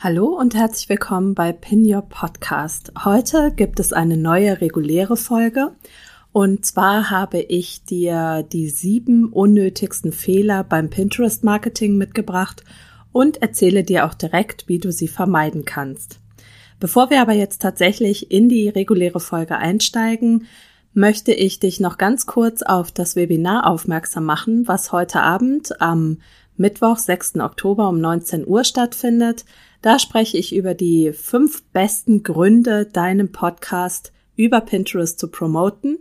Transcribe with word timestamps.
Hallo 0.00 0.26
und 0.26 0.54
herzlich 0.54 0.88
willkommen 0.88 1.34
bei 1.34 1.50
Pin 1.50 1.84
Your 1.84 2.02
Podcast. 2.02 2.92
Heute 3.04 3.50
gibt 3.50 3.80
es 3.80 3.92
eine 3.92 4.16
neue 4.16 4.60
reguläre 4.60 5.16
Folge 5.16 5.72
und 6.30 6.64
zwar 6.64 7.10
habe 7.10 7.40
ich 7.40 7.82
dir 7.82 8.44
die 8.44 8.68
sieben 8.68 9.32
unnötigsten 9.32 10.12
Fehler 10.12 10.62
beim 10.62 10.88
Pinterest 10.88 11.42
Marketing 11.42 11.96
mitgebracht 11.96 12.62
und 13.10 13.42
erzähle 13.42 13.82
dir 13.82 14.06
auch 14.06 14.14
direkt, 14.14 14.68
wie 14.68 14.78
du 14.78 14.92
sie 14.92 15.08
vermeiden 15.08 15.64
kannst. 15.64 16.20
Bevor 16.78 17.10
wir 17.10 17.20
aber 17.20 17.32
jetzt 17.32 17.60
tatsächlich 17.60 18.30
in 18.30 18.48
die 18.48 18.68
reguläre 18.68 19.18
Folge 19.18 19.56
einsteigen, 19.56 20.46
möchte 20.94 21.32
ich 21.32 21.58
dich 21.58 21.80
noch 21.80 21.98
ganz 21.98 22.24
kurz 22.26 22.62
auf 22.62 22.92
das 22.92 23.16
Webinar 23.16 23.66
aufmerksam 23.66 24.26
machen, 24.26 24.68
was 24.68 24.92
heute 24.92 25.22
Abend 25.22 25.80
am 25.80 26.18
Mittwoch, 26.56 26.98
6. 26.98 27.40
Oktober 27.40 27.88
um 27.88 28.00
19 28.00 28.46
Uhr 28.46 28.62
stattfindet. 28.62 29.44
Da 29.82 29.98
spreche 29.98 30.38
ich 30.38 30.54
über 30.54 30.74
die 30.74 31.12
fünf 31.12 31.64
besten 31.72 32.22
Gründe, 32.22 32.86
deinen 32.86 33.32
Podcast 33.32 34.12
über 34.36 34.60
Pinterest 34.60 35.18
zu 35.18 35.28
promoten. 35.28 35.98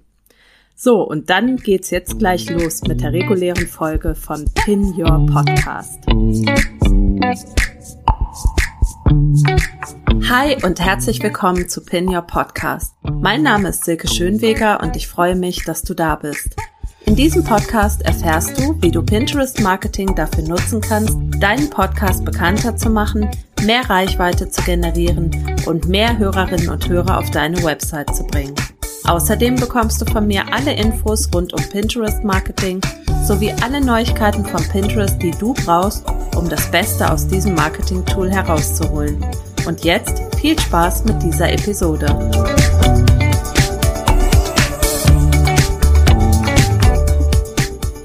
So, 0.80 1.02
und 1.02 1.32
dann 1.32 1.58
geht's 1.58 1.90
jetzt 1.90 2.20
gleich 2.20 2.48
los 2.52 2.84
mit 2.84 3.02
der 3.02 3.12
regulären 3.12 3.66
Folge 3.66 4.14
von 4.14 4.46
Pin 4.54 4.94
Your 4.96 5.26
Podcast. 5.26 6.06
Hi 10.30 10.56
und 10.64 10.80
herzlich 10.80 11.24
willkommen 11.24 11.68
zu 11.68 11.84
Pin 11.84 12.08
Your 12.08 12.22
Podcast. 12.22 12.94
Mein 13.02 13.42
Name 13.42 13.70
ist 13.70 13.86
Silke 13.86 14.08
Schönweger 14.08 14.80
und 14.84 14.96
ich 14.96 15.08
freue 15.08 15.36
mich, 15.36 15.66
dass 15.66 15.82
du 15.82 15.96
da 15.96 16.16
bist. 16.16 16.56
In 17.08 17.16
diesem 17.16 17.44
Podcast 17.44 18.04
erfährst 18.04 18.60
du, 18.60 18.80
wie 18.80 18.92
du 18.92 19.02
Pinterest 19.02 19.60
Marketing 19.62 20.14
dafür 20.14 20.44
nutzen 20.44 20.80
kannst, 20.80 21.18
deinen 21.40 21.72
Podcast 21.72 22.24
bekannter 22.24 22.78
zu 22.78 22.92
machen, 22.92 23.28
mehr 23.64 23.90
Reichweite 23.90 24.52
zu 24.52 24.62
generieren 24.62 25.32
und 25.66 25.88
mehr 25.88 26.20
Hörerinnen 26.20 26.70
und 26.70 26.88
Hörer 26.88 27.18
auf 27.18 27.32
deine 27.32 27.64
Website 27.64 28.16
zu 28.16 28.24
bringen. 28.26 28.54
Außerdem 29.08 29.56
bekommst 29.56 30.02
du 30.02 30.06
von 30.06 30.28
mir 30.28 30.44
alle 30.52 30.74
Infos 30.74 31.30
rund 31.34 31.54
um 31.54 31.64
Pinterest 31.70 32.26
Marketing 32.26 32.82
sowie 33.24 33.54
alle 33.62 33.80
Neuigkeiten 33.80 34.44
von 34.44 34.62
Pinterest, 34.68 35.22
die 35.22 35.32
du 35.32 35.54
brauchst, 35.54 36.04
um 36.36 36.50
das 36.50 36.70
Beste 36.72 37.10
aus 37.10 37.26
diesem 37.26 37.56
Marketing-Tool 37.56 38.30
herauszuholen. 38.30 39.26
Und 39.66 39.86
jetzt 39.86 40.22
viel 40.36 40.60
Spaß 40.60 41.06
mit 41.06 41.24
dieser 41.24 41.50
Episode. 41.54 42.08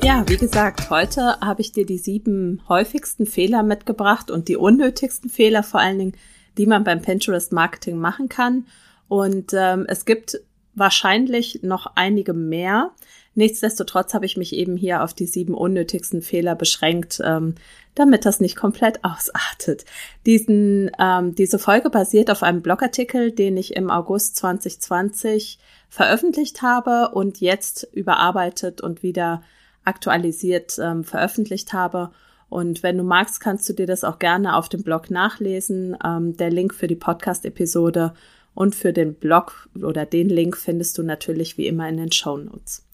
Ja, 0.05 0.22
wie 0.28 0.37
gesagt, 0.37 0.89
heute 0.89 1.41
habe 1.41 1.62
ich 1.62 1.72
dir 1.72 1.84
die 1.84 1.98
sieben 1.98 2.62
häufigsten 2.69 3.27
Fehler 3.27 3.64
mitgebracht 3.64 4.31
und 4.31 4.47
die 4.47 4.56
unnötigsten 4.56 5.31
Fehler 5.31 5.64
vor 5.64 5.81
allen 5.81 5.98
Dingen, 5.98 6.16
die 6.59 6.66
man 6.66 6.84
beim 6.84 7.03
Pinterest 7.03 7.50
Marketing 7.50 7.98
machen 7.98 8.28
kann. 8.28 8.66
Und 9.09 9.53
ähm, 9.53 9.84
es 9.89 10.05
gibt 10.05 10.41
wahrscheinlich 10.75 11.61
noch 11.62 11.87
einige 11.95 12.33
mehr. 12.33 12.92
Nichtsdestotrotz 13.34 14.12
habe 14.12 14.27
ich 14.27 14.37
mich 14.37 14.55
eben 14.55 14.77
hier 14.77 15.03
auf 15.03 15.15
die 15.15 15.27
sieben 15.27 15.55
unnötigsten 15.55 16.20
Fehler 16.20 16.55
beschränkt, 16.55 17.20
ähm, 17.25 17.55
damit 17.95 18.27
das 18.27 18.41
nicht 18.41 18.56
komplett 18.56 19.05
ausartet. 19.05 19.84
Diesen, 20.27 20.91
ähm, 20.98 21.34
diese 21.34 21.59
Folge 21.59 21.91
basiert 21.91 22.31
auf 22.31 22.43
einem 22.43 22.62
Blogartikel, 22.62 23.33
den 23.33 23.56
ich 23.56 23.75
im 23.77 23.91
August 23.91 24.37
2020 24.37 25.59
veröffentlicht 25.88 26.62
habe 26.62 27.11
und 27.15 27.41
jetzt 27.41 27.88
überarbeitet 27.93 28.81
und 28.81 29.03
wieder 29.03 29.43
aktualisiert 29.84 30.78
ähm, 30.78 31.05
veröffentlicht 31.05 31.72
habe. 31.72 32.11
Und 32.49 32.82
wenn 32.82 32.99
du 32.99 33.03
magst, 33.05 33.41
kannst 33.41 33.66
du 33.69 33.72
dir 33.72 33.87
das 33.87 34.05
auch 34.05 34.19
gerne 34.19 34.56
auf 34.56 34.69
dem 34.69 34.82
Blog 34.82 35.11
nachlesen. 35.11 35.97
Ähm, 36.05 36.37
der 36.37 36.50
Link 36.50 36.75
für 36.75 36.87
die 36.87 36.97
Podcast-Episode 36.97 38.12
und 38.54 38.74
für 38.74 38.92
den 38.92 39.14
Blog 39.14 39.68
oder 39.82 40.06
den 40.06 40.28
Link 40.28 40.56
findest 40.56 40.98
du 40.98 41.02
natürlich 41.02 41.58
wie 41.58 41.66
immer 41.66 41.88
in 41.88 41.96
den 41.96 42.12
Show 42.12 42.36
Notes. 42.36 42.84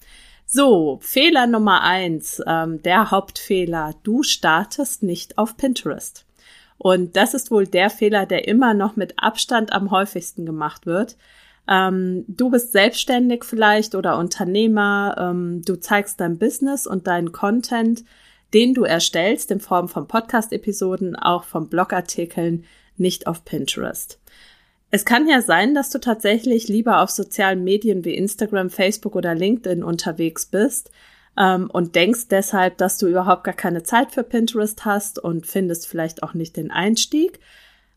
So, 0.46 0.98
Fehler 1.02 1.46
Nummer 1.46 1.82
eins, 1.82 2.40
ähm, 2.46 2.82
der 2.82 3.10
Hauptfehler. 3.10 3.94
Du 4.02 4.22
startest 4.22 5.02
nicht 5.02 5.36
auf 5.36 5.56
Pinterest. 5.56 6.24
Und 6.78 7.16
das 7.16 7.34
ist 7.34 7.50
wohl 7.50 7.66
der 7.66 7.90
Fehler, 7.90 8.24
der 8.24 8.48
immer 8.48 8.72
noch 8.72 8.96
mit 8.96 9.14
Abstand 9.18 9.72
am 9.72 9.90
häufigsten 9.90 10.46
gemacht 10.46 10.86
wird. 10.86 11.16
Ähm, 11.68 12.24
du 12.28 12.50
bist 12.50 12.72
selbstständig 12.72 13.44
vielleicht 13.44 13.94
oder 13.94 14.16
Unternehmer. 14.16 15.16
Ähm, 15.18 15.62
du 15.66 15.76
zeigst 15.76 16.20
dein 16.20 16.38
Business 16.38 16.86
und 16.86 17.06
deinen 17.06 17.32
Content, 17.32 18.04
den 18.54 18.72
du 18.72 18.84
erstellst 18.84 19.50
in 19.50 19.60
Form 19.60 19.88
von 19.88 20.08
Podcast-Episoden, 20.08 21.14
auch 21.16 21.44
von 21.44 21.68
Blogartikeln, 21.68 22.64
nicht 22.96 23.26
auf 23.26 23.44
Pinterest. 23.44 24.18
Es 24.90 25.04
kann 25.04 25.28
ja 25.28 25.42
sein, 25.42 25.74
dass 25.74 25.90
du 25.90 25.98
tatsächlich 26.00 26.68
lieber 26.68 27.02
auf 27.02 27.10
sozialen 27.10 27.62
Medien 27.62 28.04
wie 28.04 28.14
Instagram, 28.14 28.70
Facebook 28.70 29.16
oder 29.16 29.34
LinkedIn 29.34 29.84
unterwegs 29.84 30.46
bist 30.46 30.90
ähm, 31.36 31.68
und 31.70 31.94
denkst 31.94 32.28
deshalb, 32.30 32.78
dass 32.78 32.96
du 32.96 33.06
überhaupt 33.06 33.44
gar 33.44 33.54
keine 33.54 33.82
Zeit 33.82 34.12
für 34.12 34.22
Pinterest 34.22 34.84
hast 34.84 35.18
und 35.18 35.46
findest 35.46 35.86
vielleicht 35.86 36.22
auch 36.22 36.32
nicht 36.32 36.56
den 36.56 36.70
Einstieg. 36.70 37.38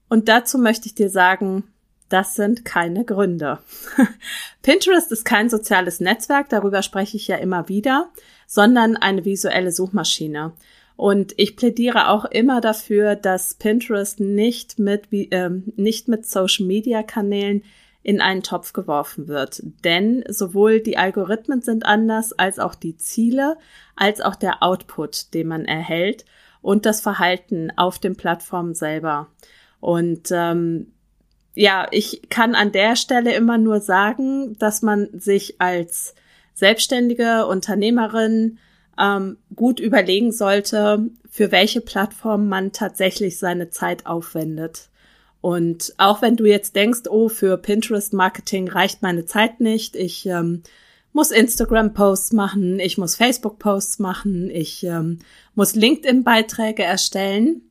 Und 0.09 0.27
dazu 0.27 0.57
möchte 0.57 0.87
ich 0.87 0.95
dir 0.95 1.09
sagen, 1.09 1.63
das 2.09 2.35
sind 2.35 2.65
keine 2.65 3.05
Gründe. 3.05 3.59
Pinterest 4.61 5.11
ist 5.13 5.23
kein 5.23 5.49
soziales 5.49 6.01
Netzwerk, 6.01 6.49
darüber 6.49 6.81
spreche 6.81 7.15
ich 7.15 7.27
ja 7.29 7.37
immer 7.37 7.69
wieder, 7.69 8.09
sondern 8.47 8.97
eine 8.97 9.23
visuelle 9.23 9.71
Suchmaschine. 9.71 10.51
Und 11.01 11.33
ich 11.37 11.55
plädiere 11.55 12.09
auch 12.09 12.25
immer 12.25 12.61
dafür, 12.61 13.15
dass 13.15 13.55
Pinterest 13.55 14.19
nicht 14.19 14.77
mit, 14.77 15.07
ähm, 15.11 15.73
nicht 15.75 16.07
mit 16.07 16.27
Social 16.27 16.67
Media 16.67 17.01
Kanälen 17.01 17.63
in 18.03 18.21
einen 18.21 18.43
Topf 18.43 18.71
geworfen 18.71 19.27
wird. 19.27 19.63
Denn 19.83 20.23
sowohl 20.29 20.79
die 20.79 20.99
Algorithmen 20.99 21.63
sind 21.63 21.87
anders, 21.87 22.33
als 22.33 22.59
auch 22.59 22.75
die 22.75 22.97
Ziele, 22.97 23.57
als 23.95 24.21
auch 24.21 24.35
der 24.35 24.61
Output, 24.61 25.33
den 25.33 25.47
man 25.47 25.65
erhält 25.65 26.23
und 26.61 26.85
das 26.85 27.01
Verhalten 27.01 27.71
auf 27.77 27.97
den 27.97 28.15
Plattformen 28.15 28.75
selber. 28.75 29.27
Und 29.79 30.29
ähm, 30.29 30.93
ja, 31.55 31.87
ich 31.89 32.29
kann 32.29 32.53
an 32.53 32.71
der 32.71 32.95
Stelle 32.95 33.33
immer 33.33 33.57
nur 33.57 33.79
sagen, 33.79 34.55
dass 34.59 34.83
man 34.83 35.09
sich 35.13 35.59
als 35.59 36.13
selbstständige 36.53 37.47
Unternehmerin 37.47 38.59
ähm, 38.99 39.37
gut 39.55 39.79
überlegen 39.79 40.31
sollte, 40.31 41.09
für 41.29 41.51
welche 41.51 41.81
Plattform 41.81 42.47
man 42.49 42.71
tatsächlich 42.71 43.37
seine 43.37 43.69
Zeit 43.69 44.05
aufwendet. 44.05 44.89
Und 45.41 45.93
auch 45.97 46.21
wenn 46.21 46.35
du 46.35 46.45
jetzt 46.45 46.75
denkst, 46.75 47.01
oh, 47.09 47.29
für 47.29 47.57
Pinterest 47.57 48.13
Marketing 48.13 48.69
reicht 48.69 49.01
meine 49.01 49.25
Zeit 49.25 49.59
nicht, 49.59 49.95
ich 49.95 50.25
ähm, 50.27 50.61
muss 51.13 51.31
Instagram 51.31 51.93
Posts 51.93 52.33
machen, 52.33 52.79
ich 52.79 52.97
muss 52.97 53.15
Facebook 53.15 53.57
Posts 53.57 53.99
machen, 53.99 54.49
ich 54.49 54.83
ähm, 54.83 55.19
muss 55.55 55.73
LinkedIn 55.73 56.23
Beiträge 56.23 56.83
erstellen, 56.83 57.63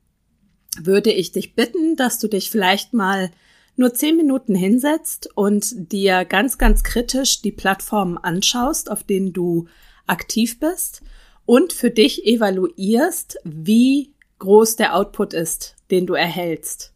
würde 0.80 1.12
ich 1.12 1.32
dich 1.32 1.54
bitten, 1.54 1.96
dass 1.96 2.18
du 2.18 2.28
dich 2.28 2.50
vielleicht 2.50 2.92
mal 2.92 3.30
nur 3.76 3.94
zehn 3.94 4.16
Minuten 4.16 4.54
hinsetzt 4.54 5.30
und 5.34 5.92
dir 5.92 6.24
ganz, 6.24 6.58
ganz 6.58 6.82
kritisch 6.82 7.40
die 7.40 7.52
Plattformen 7.52 8.18
anschaust, 8.18 8.90
auf 8.90 9.04
denen 9.04 9.32
du 9.32 9.68
aktiv 10.10 10.58
bist 10.58 11.02
und 11.46 11.72
für 11.72 11.90
dich 11.90 12.26
evaluierst, 12.26 13.38
wie 13.44 14.12
groß 14.38 14.76
der 14.76 14.94
Output 14.94 15.34
ist, 15.34 15.76
den 15.90 16.06
du 16.06 16.14
erhältst. 16.14 16.92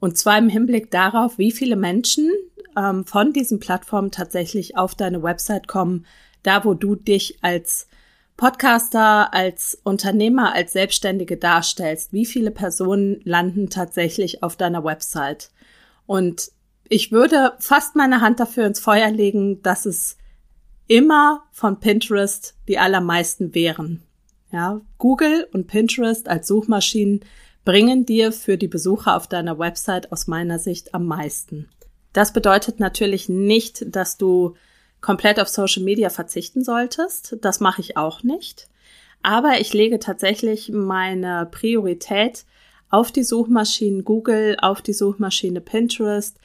Und 0.00 0.18
zwar 0.18 0.38
im 0.38 0.48
Hinblick 0.48 0.90
darauf, 0.90 1.38
wie 1.38 1.52
viele 1.52 1.76
Menschen 1.76 2.30
ähm, 2.76 3.04
von 3.04 3.32
diesen 3.32 3.60
Plattformen 3.60 4.10
tatsächlich 4.10 4.76
auf 4.76 4.94
deine 4.94 5.22
Website 5.22 5.68
kommen, 5.68 6.06
da 6.42 6.64
wo 6.64 6.74
du 6.74 6.96
dich 6.96 7.38
als 7.42 7.86
Podcaster, 8.36 9.32
als 9.32 9.78
Unternehmer, 9.84 10.54
als 10.54 10.72
Selbstständige 10.72 11.36
darstellst. 11.36 12.12
Wie 12.12 12.26
viele 12.26 12.50
Personen 12.50 13.20
landen 13.24 13.70
tatsächlich 13.70 14.42
auf 14.42 14.56
deiner 14.56 14.82
Website? 14.84 15.50
Und 16.06 16.50
ich 16.88 17.12
würde 17.12 17.52
fast 17.58 17.94
meine 17.94 18.20
Hand 18.20 18.40
dafür 18.40 18.66
ins 18.66 18.80
Feuer 18.80 19.10
legen, 19.10 19.62
dass 19.62 19.86
es 19.86 20.16
immer 20.92 21.44
von 21.52 21.80
Pinterest 21.80 22.54
die 22.68 22.78
allermeisten 22.78 23.54
wären. 23.54 24.02
Ja, 24.52 24.82
Google 24.98 25.48
und 25.50 25.66
Pinterest 25.66 26.28
als 26.28 26.46
Suchmaschinen 26.46 27.20
bringen 27.64 28.04
dir 28.04 28.30
für 28.30 28.58
die 28.58 28.68
Besucher 28.68 29.16
auf 29.16 29.26
deiner 29.26 29.58
Website 29.58 30.12
aus 30.12 30.26
meiner 30.26 30.58
Sicht 30.58 30.94
am 30.94 31.06
meisten. 31.06 31.70
Das 32.12 32.34
bedeutet 32.34 32.78
natürlich 32.78 33.30
nicht, 33.30 33.96
dass 33.96 34.18
du 34.18 34.54
komplett 35.00 35.40
auf 35.40 35.48
Social 35.48 35.82
Media 35.82 36.10
verzichten 36.10 36.62
solltest. 36.62 37.38
Das 37.40 37.60
mache 37.60 37.80
ich 37.80 37.96
auch 37.96 38.22
nicht. 38.22 38.68
Aber 39.22 39.60
ich 39.60 39.72
lege 39.72 39.98
tatsächlich 39.98 40.68
meine 40.74 41.48
Priorität 41.50 42.44
auf 42.90 43.12
die 43.12 43.24
Suchmaschinen 43.24 44.04
Google, 44.04 44.58
auf 44.60 44.82
die 44.82 44.92
Suchmaschine 44.92 45.62
Pinterest, 45.62 46.36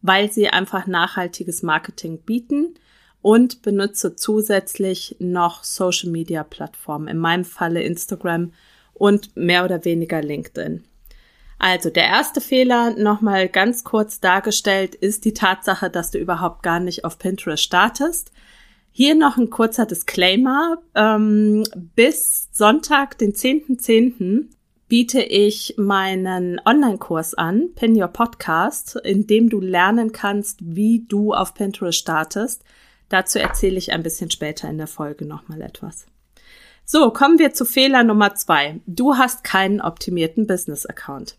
weil 0.00 0.30
sie 0.30 0.46
einfach 0.46 0.86
nachhaltiges 0.86 1.64
Marketing 1.64 2.18
bieten 2.18 2.76
und 3.26 3.62
benutze 3.62 4.14
zusätzlich 4.14 5.16
noch 5.18 5.64
Social 5.64 6.10
Media 6.10 6.44
Plattformen, 6.44 7.08
in 7.08 7.18
meinem 7.18 7.44
Falle 7.44 7.82
Instagram 7.82 8.52
und 8.94 9.36
mehr 9.36 9.64
oder 9.64 9.84
weniger 9.84 10.22
LinkedIn. 10.22 10.84
Also 11.58 11.90
der 11.90 12.04
erste 12.04 12.40
Fehler, 12.40 12.90
nochmal 12.90 13.48
ganz 13.48 13.82
kurz 13.82 14.20
dargestellt, 14.20 14.94
ist 14.94 15.24
die 15.24 15.34
Tatsache, 15.34 15.90
dass 15.90 16.12
du 16.12 16.18
überhaupt 16.18 16.62
gar 16.62 16.78
nicht 16.78 17.04
auf 17.04 17.18
Pinterest 17.18 17.64
startest. 17.64 18.30
Hier 18.92 19.16
noch 19.16 19.36
ein 19.36 19.50
kurzer 19.50 19.86
Disclaimer. 19.86 20.78
Ähm, 20.94 21.64
bis 21.96 22.48
Sonntag, 22.52 23.18
den 23.18 23.32
10.10., 23.32 23.80
.10., 23.80 24.44
biete 24.86 25.20
ich 25.20 25.74
meinen 25.78 26.60
Online-Kurs 26.64 27.34
an, 27.34 27.70
Pin 27.74 28.00
Your 28.00 28.06
Podcast, 28.06 29.00
in 29.02 29.26
dem 29.26 29.50
du 29.50 29.60
lernen 29.60 30.12
kannst, 30.12 30.60
wie 30.62 31.06
du 31.08 31.34
auf 31.34 31.54
Pinterest 31.54 31.98
startest. 31.98 32.62
Dazu 33.08 33.38
erzähle 33.38 33.78
ich 33.78 33.92
ein 33.92 34.02
bisschen 34.02 34.30
später 34.30 34.68
in 34.68 34.78
der 34.78 34.86
Folge 34.86 35.24
nochmal 35.24 35.62
etwas. 35.62 36.06
So, 36.84 37.10
kommen 37.10 37.38
wir 37.38 37.52
zu 37.52 37.64
Fehler 37.64 38.04
Nummer 38.04 38.34
zwei. 38.34 38.80
Du 38.86 39.16
hast 39.16 39.42
keinen 39.42 39.80
optimierten 39.80 40.46
Business-Account. 40.46 41.36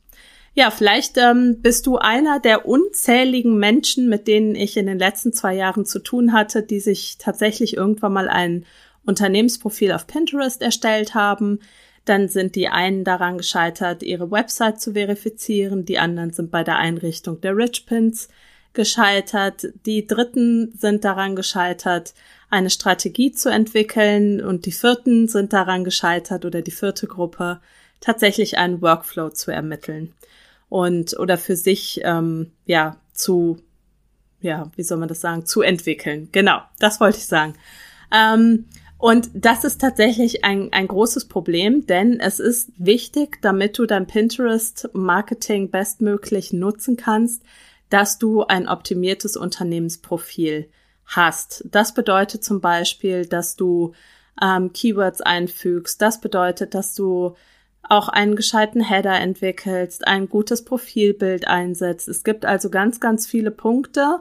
Ja, 0.53 0.71
vielleicht 0.71 1.17
ähm, 1.17 1.61
bist 1.61 1.85
du 1.85 1.97
einer 1.97 2.39
der 2.39 2.65
unzähligen 2.65 3.57
Menschen, 3.57 4.09
mit 4.09 4.27
denen 4.27 4.55
ich 4.55 4.75
in 4.75 4.87
den 4.87 4.97
letzten 4.97 5.31
zwei 5.31 5.53
Jahren 5.53 5.85
zu 5.85 5.99
tun 5.99 6.33
hatte, 6.33 6.63
die 6.63 6.79
sich 6.79 7.17
tatsächlich 7.19 7.77
irgendwann 7.77 8.13
mal 8.13 8.27
ein 8.27 8.65
Unternehmensprofil 9.05 9.91
auf 9.91 10.07
Pinterest 10.07 10.61
erstellt 10.61 11.13
haben. 11.13 11.59
Dann 12.05 12.27
sind 12.27 12.55
die 12.55 12.69
einen 12.69 13.03
daran 13.03 13.37
gescheitert, 13.37 14.01
ihre 14.01 14.31
Website 14.31 14.81
zu 14.81 14.93
verifizieren, 14.93 15.85
die 15.85 15.99
anderen 15.99 16.33
sind 16.33 16.49
bei 16.49 16.63
der 16.63 16.77
Einrichtung 16.77 17.39
der 17.39 17.55
Rich 17.55 17.85
Pins 17.85 18.27
gescheitert, 18.77 19.67
die 19.85 20.07
dritten 20.07 20.71
sind 20.77 21.03
daran 21.03 21.35
gescheitert, 21.35 22.13
eine 22.49 22.69
Strategie 22.69 23.33
zu 23.33 23.49
entwickeln 23.49 24.39
und 24.39 24.65
die 24.65 24.71
vierten 24.71 25.27
sind 25.27 25.51
daran 25.51 25.83
gescheitert 25.83 26.45
oder 26.45 26.61
die 26.61 26.71
vierte 26.71 27.07
Gruppe 27.07 27.59
tatsächlich 27.99 28.57
einen 28.57 28.81
Workflow 28.81 29.31
zu 29.31 29.51
ermitteln 29.51 30.13
und 30.69 31.19
oder 31.19 31.37
für 31.37 31.55
sich 31.55 31.99
ähm, 32.03 32.51
ja 32.65 32.97
zu 33.11 33.57
ja 34.39 34.71
wie 34.75 34.83
soll 34.83 34.99
man 34.99 35.09
das 35.09 35.21
sagen 35.21 35.45
zu 35.45 35.61
entwickeln. 35.61 36.29
Genau 36.31 36.61
das 36.79 37.01
wollte 37.01 37.17
ich 37.17 37.25
sagen. 37.25 37.55
Ähm, 38.13 38.65
und 38.99 39.29
das 39.33 39.63
ist 39.63 39.81
tatsächlich 39.81 40.43
ein, 40.43 40.71
ein 40.71 40.87
großes 40.87 41.25
Problem, 41.27 41.85
denn 41.85 42.19
es 42.19 42.39
ist 42.39 42.71
wichtig, 42.77 43.39
damit 43.41 43.77
du 43.77 43.85
dein 43.85 44.07
Pinterest-Marketing 44.07 45.69
bestmöglich 45.69 46.51
nutzen 46.51 46.97
kannst, 46.97 47.43
dass 47.89 48.17
du 48.17 48.43
ein 48.43 48.67
optimiertes 48.67 49.37
Unternehmensprofil 49.37 50.69
hast. 51.05 51.63
Das 51.71 51.93
bedeutet 51.93 52.43
zum 52.43 52.61
Beispiel, 52.61 53.25
dass 53.25 53.55
du 53.55 53.93
ähm, 54.41 54.73
Keywords 54.73 55.21
einfügst. 55.21 56.01
Das 56.01 56.19
bedeutet, 56.21 56.73
dass 56.73 56.93
du 56.93 57.35
auch 57.89 58.09
einen 58.09 58.35
gescheiten 58.35 58.81
Header 58.81 59.17
entwickelst, 59.19 60.07
ein 60.07 60.27
gutes 60.27 60.65
Profilbild 60.65 61.47
einsetzt. 61.47 62.07
Es 62.07 62.23
gibt 62.23 62.45
also 62.45 62.69
ganz, 62.69 62.99
ganz 62.99 63.25
viele 63.25 63.51
Punkte, 63.51 64.19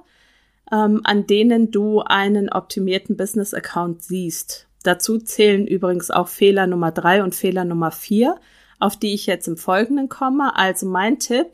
ähm, 0.72 1.00
an 1.04 1.26
denen 1.26 1.70
du 1.70 2.00
einen 2.00 2.48
optimierten 2.48 3.16
Business-Account 3.16 4.02
siehst. 4.02 4.68
Dazu 4.84 5.18
zählen 5.18 5.66
übrigens 5.66 6.12
auch 6.12 6.28
Fehler 6.28 6.68
Nummer 6.68 6.92
drei 6.92 7.24
und 7.24 7.34
Fehler 7.34 7.64
Nummer 7.64 7.90
vier, 7.90 8.36
auf 8.78 8.96
die 8.96 9.14
ich 9.14 9.26
jetzt 9.26 9.48
im 9.48 9.56
Folgenden 9.56 10.08
komme. 10.08 10.54
Also 10.54 10.86
mein 10.86 11.18
Tipp, 11.18 11.48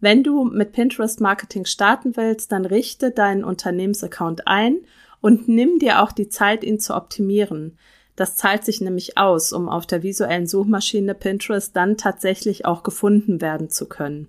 wenn 0.00 0.22
du 0.22 0.44
mit 0.44 0.72
Pinterest 0.72 1.20
Marketing 1.20 1.64
starten 1.64 2.16
willst, 2.16 2.52
dann 2.52 2.64
richte 2.64 3.10
deinen 3.10 3.44
Unternehmensaccount 3.44 4.46
ein 4.46 4.78
und 5.20 5.48
nimm 5.48 5.78
dir 5.78 6.02
auch 6.02 6.12
die 6.12 6.28
Zeit, 6.28 6.62
ihn 6.62 6.78
zu 6.78 6.94
optimieren. 6.94 7.76
Das 8.14 8.36
zahlt 8.36 8.64
sich 8.64 8.80
nämlich 8.80 9.16
aus, 9.16 9.52
um 9.52 9.68
auf 9.68 9.86
der 9.86 10.02
visuellen 10.02 10.46
Suchmaschine 10.46 11.14
Pinterest 11.14 11.74
dann 11.74 11.96
tatsächlich 11.96 12.64
auch 12.64 12.82
gefunden 12.82 13.40
werden 13.40 13.70
zu 13.70 13.86
können. 13.86 14.28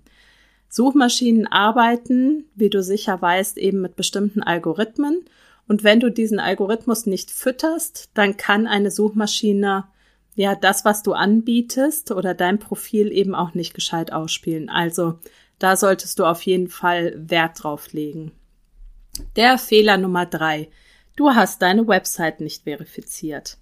Suchmaschinen 0.69 1.47
arbeiten, 1.47 2.45
wie 2.55 2.69
du 2.69 2.83
sicher 2.83 3.19
weißt, 3.19 3.57
eben 3.57 3.81
mit 3.81 3.95
bestimmten 3.95 4.43
Algorithmen. 4.43 5.25
Und 5.67 5.83
wenn 5.83 5.99
du 5.99 6.11
diesen 6.11 6.39
Algorithmus 6.39 7.07
nicht 7.07 7.31
fütterst, 7.31 8.09
dann 8.13 8.37
kann 8.37 8.67
eine 8.67 8.91
Suchmaschine 8.91 9.85
ja 10.35 10.55
das, 10.55 10.85
was 10.85 11.01
du 11.01 11.13
anbietest 11.13 12.11
oder 12.11 12.33
dein 12.33 12.59
Profil 12.59 13.11
eben 13.11 13.33
auch 13.35 13.55
nicht 13.55 13.73
gescheit 13.73 14.13
ausspielen. 14.13 14.69
Also 14.69 15.15
da 15.59 15.75
solltest 15.75 16.19
du 16.19 16.25
auf 16.25 16.41
jeden 16.43 16.69
Fall 16.69 17.13
Wert 17.17 17.63
drauf 17.63 17.93
legen. 17.93 18.31
Der 19.35 19.57
Fehler 19.57 19.97
Nummer 19.97 20.25
drei. 20.25 20.69
Du 21.15 21.31
hast 21.31 21.61
deine 21.61 21.87
Website 21.87 22.39
nicht 22.39 22.63
verifiziert. 22.63 23.57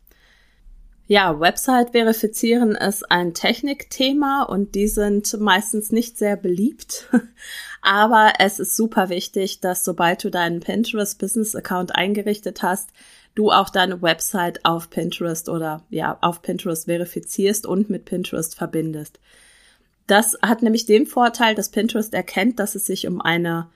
Ja, 1.09 1.39
Website 1.39 1.91
verifizieren 1.91 2.75
ist 2.75 3.09
ein 3.09 3.33
Technikthema 3.33 4.43
und 4.43 4.75
die 4.75 4.89
sind 4.89 5.39
meistens 5.39 5.91
nicht 5.91 6.17
sehr 6.17 6.35
beliebt. 6.35 7.09
Aber 7.81 8.33
es 8.39 8.59
ist 8.59 8.75
super 8.75 9.07
wichtig, 9.07 9.61
dass 9.61 9.85
sobald 9.85 10.25
du 10.25 10.29
deinen 10.29 10.59
Pinterest 10.59 11.17
Business 11.17 11.55
Account 11.55 11.95
eingerichtet 11.95 12.61
hast, 12.61 12.89
du 13.35 13.51
auch 13.51 13.69
deine 13.69 14.01
Website 14.01 14.65
auf 14.65 14.89
Pinterest 14.89 15.47
oder 15.47 15.85
ja, 15.89 16.17
auf 16.21 16.41
Pinterest 16.41 16.85
verifizierst 16.85 17.65
und 17.65 17.89
mit 17.89 18.03
Pinterest 18.03 18.55
verbindest. 18.55 19.21
Das 20.07 20.37
hat 20.41 20.63
nämlich 20.63 20.85
den 20.85 21.05
Vorteil, 21.05 21.53
dass 21.53 21.69
Pinterest 21.69 22.13
erkennt, 22.13 22.59
dass 22.59 22.75
es 22.75 22.85
sich 22.85 23.07
um 23.07 23.21
eine, 23.21 23.69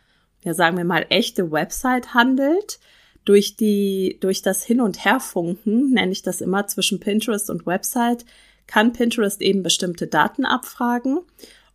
ja, 0.43 0.53
sagen 0.53 0.77
wir 0.77 0.85
mal, 0.85 1.05
echte 1.09 1.51
Website 1.51 2.13
handelt 2.13 2.79
durch 3.25 3.55
die, 3.55 4.17
durch 4.21 4.41
das 4.41 4.63
Hin- 4.63 4.81
und 4.81 5.03
Herfunken, 5.03 5.91
nenne 5.91 6.11
ich 6.11 6.23
das 6.23 6.41
immer, 6.41 6.67
zwischen 6.67 6.99
Pinterest 6.99 7.49
und 7.49 7.65
Website, 7.65 8.25
kann 8.65 8.93
Pinterest 8.93 9.41
eben 9.41 9.61
bestimmte 9.61 10.07
Daten 10.07 10.45
abfragen. 10.45 11.19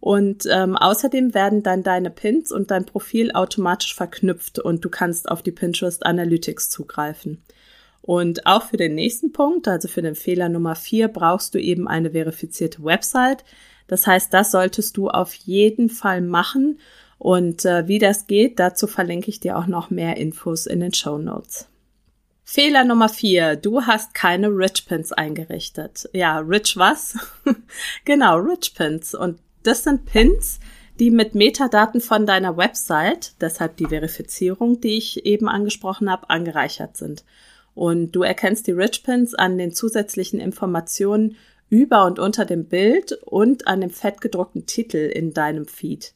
Und 0.01 0.47
ähm, 0.51 0.77
außerdem 0.77 1.35
werden 1.35 1.63
dann 1.63 1.83
deine 1.83 2.11
Pins 2.11 2.53
und 2.53 2.71
dein 2.71 2.85
Profil 2.85 3.33
automatisch 3.33 3.95
verknüpft 3.95 4.59
und 4.59 4.85
du 4.85 4.91
kannst 4.91 5.29
auf 5.29 5.43
die 5.43 5.53
Pinterest 5.53 6.05
Analytics 6.05 6.71
zugreifen. 6.71 7.43
Und 8.03 8.47
auch 8.47 8.63
für 8.63 8.77
den 8.77 8.95
nächsten 8.95 9.33
Punkt, 9.33 9.67
also 9.67 9.89
für 9.89 10.03
den 10.03 10.15
Fehler 10.15 10.49
Nummer 10.49 10.77
vier, 10.77 11.09
brauchst 11.09 11.55
du 11.55 11.59
eben 11.59 11.89
eine 11.89 12.13
verifizierte 12.13 12.85
Website. 12.85 13.45
Das 13.87 14.07
heißt, 14.07 14.33
das 14.33 14.51
solltest 14.51 14.97
du 14.97 15.09
auf 15.09 15.35
jeden 15.35 15.89
Fall 15.89 16.21
machen 16.21 16.79
und 17.19 17.65
äh, 17.65 17.89
wie 17.89 17.99
das 17.99 18.27
geht, 18.27 18.59
dazu 18.59 18.87
verlinke 18.87 19.31
ich 19.31 19.41
dir 19.41 19.57
auch 19.57 19.67
noch 19.67 19.91
mehr 19.91 20.17
Infos 20.17 20.67
in 20.67 20.81
den 20.81 20.93
Show 20.93 21.19
Notes. 21.19 21.69
Fehler 22.45 22.85
Nummer 22.85 23.09
vier. 23.09 23.57
Du 23.57 23.83
hast 23.83 24.15
keine 24.15 24.49
Rich 24.49 24.87
Pins 24.87 25.13
eingerichtet. 25.13 26.09
Ja, 26.13 26.39
Rich 26.39 26.77
was? 26.77 27.19
genau, 28.05 28.37
Rich 28.37 28.75
Pins. 28.75 29.15
Und 29.15 29.41
das 29.65 29.83
sind 29.83 30.07
Pins, 30.07 30.61
die 31.01 31.11
mit 31.11 31.35
Metadaten 31.35 32.01
von 32.01 32.25
deiner 32.25 32.57
Website, 32.57 33.35
deshalb 33.41 33.77
die 33.79 33.87
Verifizierung, 33.87 34.81
die 34.81 34.97
ich 34.97 35.27
eben 35.27 35.49
angesprochen 35.49 36.11
habe, 36.11 36.31
angereichert 36.31 36.97
sind. 36.97 37.25
Und 37.75 38.13
du 38.13 38.23
erkennst 38.23 38.69
die 38.69 38.73
Rich 38.73 39.03
Pins 39.03 39.35
an 39.35 39.59
den 39.59 39.73
zusätzlichen 39.73 40.39
Informationen 40.39 41.37
über 41.69 42.05
und 42.05 42.19
unter 42.19 42.45
dem 42.45 42.67
Bild 42.67 43.13
und 43.25 43.67
an 43.67 43.81
dem 43.81 43.91
fettgedruckten 43.91 44.67
Titel 44.67 44.99
in 44.99 45.33
deinem 45.33 45.67
Feed. 45.67 46.13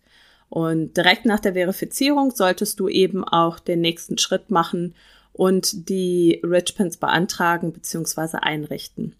Und 0.49 0.97
direkt 0.97 1.26
nach 1.26 1.40
der 1.40 1.54
Verifizierung 1.54 2.33
solltest 2.33 2.80
du 2.80 2.88
eben 2.88 3.25
auch 3.25 3.59
den 3.59 3.80
nächsten 3.80 4.19
Schritt 4.19 4.50
machen 4.50 4.95
und 5.33 5.88
die 5.88 6.40
Richpins 6.45 6.97
beantragen 6.97 7.73
bzw. 7.73 8.38
einrichten. 8.38 9.14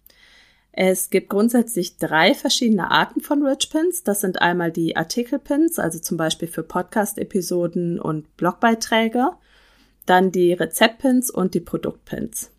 Es 0.73 1.09
gibt 1.09 1.29
grundsätzlich 1.29 1.97
drei 1.97 2.33
verschiedene 2.33 2.91
Arten 2.91 3.21
von 3.21 3.45
Richpins. 3.45 4.03
Das 4.03 4.21
sind 4.21 4.41
einmal 4.41 4.71
die 4.71 4.95
Artikelpins, 4.95 5.79
also 5.79 5.99
zum 5.99 6.17
Beispiel 6.17 6.47
für 6.47 6.63
Podcast-Episoden 6.63 7.99
und 7.99 8.37
Blogbeiträge, 8.37 9.31
dann 10.05 10.31
die 10.31 10.53
Rezeptpins 10.53 11.29
und 11.29 11.53
die 11.53 11.59
Produktpins. 11.59 12.50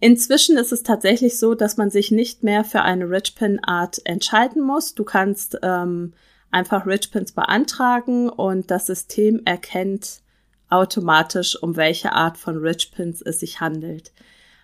Inzwischen 0.00 0.56
ist 0.56 0.72
es 0.72 0.82
tatsächlich 0.82 1.38
so, 1.38 1.54
dass 1.54 1.76
man 1.76 1.90
sich 1.90 2.10
nicht 2.10 2.42
mehr 2.42 2.64
für 2.64 2.82
eine 2.82 3.10
Richpin-Art 3.10 4.00
entscheiden 4.04 4.62
muss. 4.62 4.94
Du 4.94 5.04
kannst 5.04 5.58
ähm, 5.62 6.14
einfach 6.50 6.86
Richpins 6.86 7.32
beantragen 7.32 8.30
und 8.30 8.70
das 8.70 8.86
System 8.86 9.42
erkennt 9.44 10.22
automatisch, 10.70 11.62
um 11.62 11.76
welche 11.76 12.12
Art 12.12 12.38
von 12.38 12.56
Richpins 12.56 13.20
es 13.20 13.40
sich 13.40 13.60
handelt. 13.60 14.12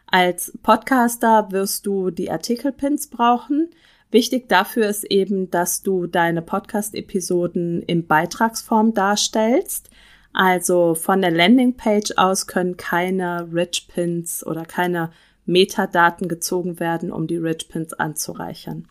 Als 0.06 0.56
Podcaster 0.62 1.48
wirst 1.50 1.84
du 1.84 2.10
die 2.10 2.30
Artikelpins 2.30 3.08
brauchen. 3.08 3.70
Wichtig 4.10 4.48
dafür 4.48 4.88
ist 4.88 5.04
eben, 5.04 5.50
dass 5.50 5.82
du 5.82 6.06
deine 6.06 6.42
Podcast-Episoden 6.42 7.82
in 7.82 8.06
Beitragsform 8.06 8.94
darstellst. 8.94 9.90
Also 10.38 10.94
von 10.94 11.22
der 11.22 11.30
Landingpage 11.30 12.12
aus 12.18 12.46
können 12.46 12.76
keine 12.76 13.48
Rich 13.54 13.88
Pins 13.88 14.46
oder 14.46 14.66
keine 14.66 15.10
Metadaten 15.46 16.28
gezogen 16.28 16.78
werden, 16.78 17.10
um 17.10 17.26
die 17.26 17.38
Rich 17.38 17.70
Pins 17.70 17.94
anzureichern. 17.94 18.86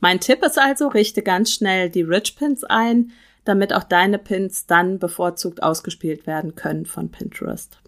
Mein 0.00 0.18
Tipp 0.18 0.44
ist 0.44 0.58
also, 0.58 0.88
richte 0.88 1.22
ganz 1.22 1.52
schnell 1.52 1.90
die 1.90 2.02
Rich 2.02 2.34
Pins 2.34 2.64
ein, 2.64 3.12
damit 3.44 3.72
auch 3.72 3.84
deine 3.84 4.18
Pins 4.18 4.66
dann 4.66 4.98
bevorzugt 4.98 5.62
ausgespielt 5.62 6.26
werden 6.26 6.56
können 6.56 6.86
von 6.86 7.12
Pinterest. 7.12 7.78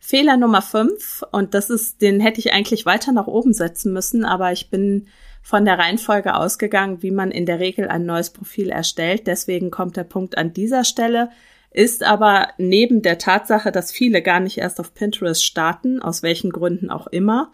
Fehler 0.00 0.36
Nummer 0.36 0.62
fünf 0.62 1.22
und 1.30 1.54
das 1.54 1.70
ist, 1.70 2.02
den 2.02 2.18
hätte 2.18 2.40
ich 2.40 2.52
eigentlich 2.52 2.86
weiter 2.86 3.12
nach 3.12 3.28
oben 3.28 3.52
setzen 3.52 3.92
müssen, 3.92 4.24
aber 4.24 4.50
ich 4.50 4.68
bin 4.68 5.06
von 5.42 5.64
der 5.64 5.78
Reihenfolge 5.78 6.34
ausgegangen, 6.34 7.04
wie 7.04 7.12
man 7.12 7.30
in 7.30 7.46
der 7.46 7.60
Regel 7.60 7.86
ein 7.86 8.04
neues 8.04 8.30
Profil 8.30 8.70
erstellt. 8.70 9.28
Deswegen 9.28 9.70
kommt 9.70 9.96
der 9.96 10.02
Punkt 10.02 10.36
an 10.36 10.52
dieser 10.52 10.82
Stelle, 10.82 11.30
ist 11.72 12.02
aber 12.02 12.48
neben 12.58 13.02
der 13.02 13.18
Tatsache, 13.18 13.72
dass 13.72 13.92
viele 13.92 14.22
gar 14.22 14.40
nicht 14.40 14.58
erst 14.58 14.78
auf 14.78 14.94
Pinterest 14.94 15.44
starten, 15.44 16.02
aus 16.02 16.22
welchen 16.22 16.50
Gründen 16.50 16.90
auch 16.90 17.06
immer, 17.06 17.52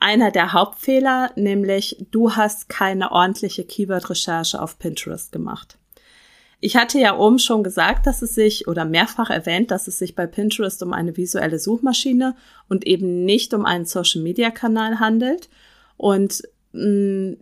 einer 0.00 0.30
der 0.30 0.52
Hauptfehler, 0.52 1.32
nämlich 1.36 2.06
du 2.10 2.36
hast 2.36 2.68
keine 2.68 3.10
ordentliche 3.12 3.64
Keyword-Recherche 3.64 4.60
auf 4.62 4.78
Pinterest 4.78 5.32
gemacht. 5.32 5.76
Ich 6.60 6.76
hatte 6.76 6.98
ja 6.98 7.16
oben 7.16 7.38
schon 7.38 7.62
gesagt, 7.62 8.06
dass 8.06 8.22
es 8.22 8.34
sich 8.34 8.66
oder 8.66 8.84
mehrfach 8.84 9.30
erwähnt, 9.30 9.70
dass 9.70 9.86
es 9.86 9.98
sich 9.98 10.14
bei 10.14 10.26
Pinterest 10.26 10.82
um 10.82 10.92
eine 10.92 11.16
visuelle 11.16 11.58
Suchmaschine 11.58 12.34
und 12.68 12.86
eben 12.86 13.24
nicht 13.24 13.54
um 13.54 13.64
einen 13.64 13.84
Social-Media-Kanal 13.84 14.98
handelt. 14.98 15.48
Und 15.96 16.42
mh, 16.72 17.32
mm, 17.32 17.36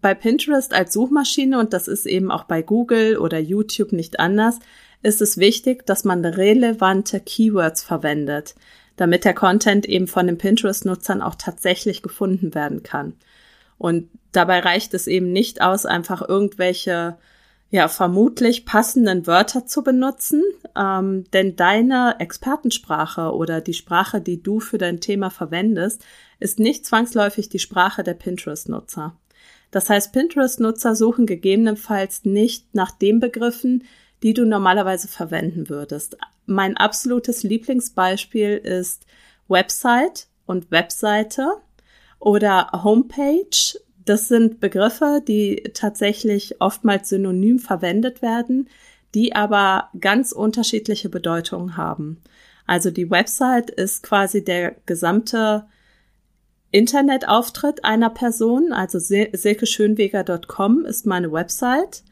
bei 0.00 0.14
Pinterest 0.14 0.74
als 0.74 0.92
Suchmaschine, 0.92 1.58
und 1.58 1.72
das 1.72 1.88
ist 1.88 2.06
eben 2.06 2.30
auch 2.30 2.44
bei 2.44 2.62
Google 2.62 3.18
oder 3.18 3.38
YouTube 3.38 3.92
nicht 3.92 4.20
anders, 4.20 4.58
ist 5.02 5.22
es 5.22 5.38
wichtig, 5.38 5.86
dass 5.86 6.04
man 6.04 6.24
relevante 6.24 7.20
Keywords 7.20 7.82
verwendet, 7.82 8.54
damit 8.96 9.24
der 9.24 9.34
Content 9.34 9.86
eben 9.86 10.08
von 10.08 10.26
den 10.26 10.38
Pinterest-Nutzern 10.38 11.22
auch 11.22 11.36
tatsächlich 11.36 12.02
gefunden 12.02 12.54
werden 12.54 12.82
kann. 12.82 13.14
Und 13.78 14.08
dabei 14.32 14.60
reicht 14.60 14.92
es 14.94 15.06
eben 15.06 15.32
nicht 15.32 15.62
aus, 15.62 15.86
einfach 15.86 16.28
irgendwelche 16.28 17.16
ja 17.70 17.86
vermutlich 17.88 18.64
passenden 18.64 19.26
Wörter 19.26 19.66
zu 19.66 19.82
benutzen, 19.82 20.42
ähm, 20.76 21.24
denn 21.32 21.54
deine 21.54 22.16
Expertensprache 22.18 23.32
oder 23.34 23.60
die 23.60 23.74
Sprache, 23.74 24.20
die 24.20 24.42
du 24.42 24.58
für 24.58 24.78
dein 24.78 25.00
Thema 25.00 25.30
verwendest, 25.30 26.02
ist 26.40 26.58
nicht 26.58 26.86
zwangsläufig 26.86 27.48
die 27.50 27.58
Sprache 27.58 28.02
der 28.02 28.14
Pinterest-Nutzer. 28.14 29.14
Das 29.70 29.90
heißt, 29.90 30.14
Pinterest-Nutzer 30.14 30.94
suchen 30.94 31.26
gegebenenfalls 31.26 32.24
nicht 32.24 32.74
nach 32.74 32.90
den 32.90 33.20
Begriffen, 33.20 33.84
die 34.22 34.34
du 34.34 34.44
normalerweise 34.44 35.08
verwenden 35.08 35.68
würdest. 35.68 36.16
Mein 36.46 36.76
absolutes 36.76 37.42
Lieblingsbeispiel 37.42 38.56
ist 38.56 39.06
Website 39.48 40.28
und 40.46 40.70
Webseite 40.70 41.46
oder 42.18 42.70
Homepage 42.84 43.78
das 44.08 44.28
sind 44.28 44.58
Begriffe, 44.58 45.22
die 45.26 45.70
tatsächlich 45.74 46.62
oftmals 46.62 47.10
synonym 47.10 47.58
verwendet 47.58 48.22
werden, 48.22 48.70
die 49.14 49.34
aber 49.34 49.90
ganz 50.00 50.32
unterschiedliche 50.32 51.10
Bedeutungen 51.10 51.76
haben. 51.76 52.22
Also 52.66 52.90
die 52.90 53.10
Website 53.10 53.68
ist 53.68 54.02
quasi 54.02 54.42
der 54.42 54.76
gesamte 54.86 55.66
Internetauftritt 56.70 57.84
einer 57.84 58.08
Person, 58.08 58.72
also 58.72 58.98
silkeschönweger.com 58.98 60.86
ist 60.86 61.04
meine 61.04 61.30
Website. 61.30 62.02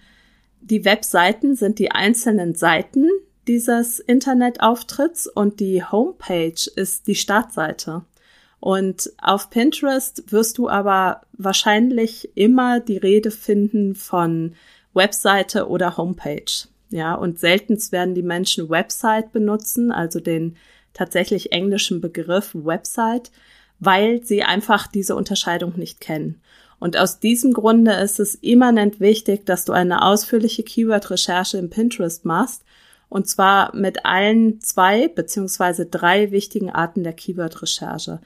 Die 0.69 0.85
Webseiten 0.85 1.55
sind 1.55 1.79
die 1.79 1.93
einzelnen 1.93 2.57
Seiten 2.57 3.09
dieses 3.47 4.01
Internetauftritts 4.01 5.29
und 5.29 5.61
die 5.61 5.85
Homepage 5.85 6.61
ist 6.75 7.07
die 7.07 7.15
Startseite. 7.15 8.03
Und 8.59 9.13
auf 9.23 9.49
Pinterest 9.49 10.33
wirst 10.33 10.59
du 10.59 10.69
aber 10.69 11.21
wahrscheinlich 11.35 12.37
immer 12.37 12.81
die 12.81 12.97
Rede 12.97 13.31
finden 13.31 13.95
von 13.95 14.57
Webseite 14.93 15.69
oder 15.69 15.97
Homepage. 15.97 16.67
Ja, 16.91 17.15
und 17.15 17.39
seltenst 17.39 17.93
werden 17.93 18.17
die 18.17 18.25
Menschen 18.25 18.69
Website 18.69 19.31
benutzen, 19.31 19.93
also 19.93 20.19
den 20.19 20.57
tatsächlich 20.95 21.53
englischen 21.53 22.01
Begriff 22.01 22.51
Website, 22.55 23.31
weil 23.79 24.25
sie 24.25 24.43
einfach 24.43 24.89
diese 24.89 25.15
Unterscheidung 25.15 25.75
nicht 25.77 26.01
kennen. 26.01 26.41
Und 26.79 26.97
aus 26.97 27.21
diesem 27.21 27.53
Grunde 27.53 27.93
ist 27.93 28.21
es 28.21 28.35
immanent 28.35 29.01
wichtig, 29.01 29.47
dass 29.47 29.65
du 29.65 29.73
eine 29.73 30.03
ausführliche 30.03 30.63
Keyword-Recherche 30.63 31.59
im 31.59 31.71
Pinterest 31.71 32.25
machst, 32.25 32.63
und 33.09 33.29
zwar 33.29 33.75
mit 33.75 34.05
allen 34.05 34.61
zwei 34.61 35.09
beziehungsweise 35.09 35.87
drei 35.87 36.33
wichtigen 36.33 36.71
Arten 36.71 37.05
der 37.05 37.13
Keyword-Recherche. 37.13 38.21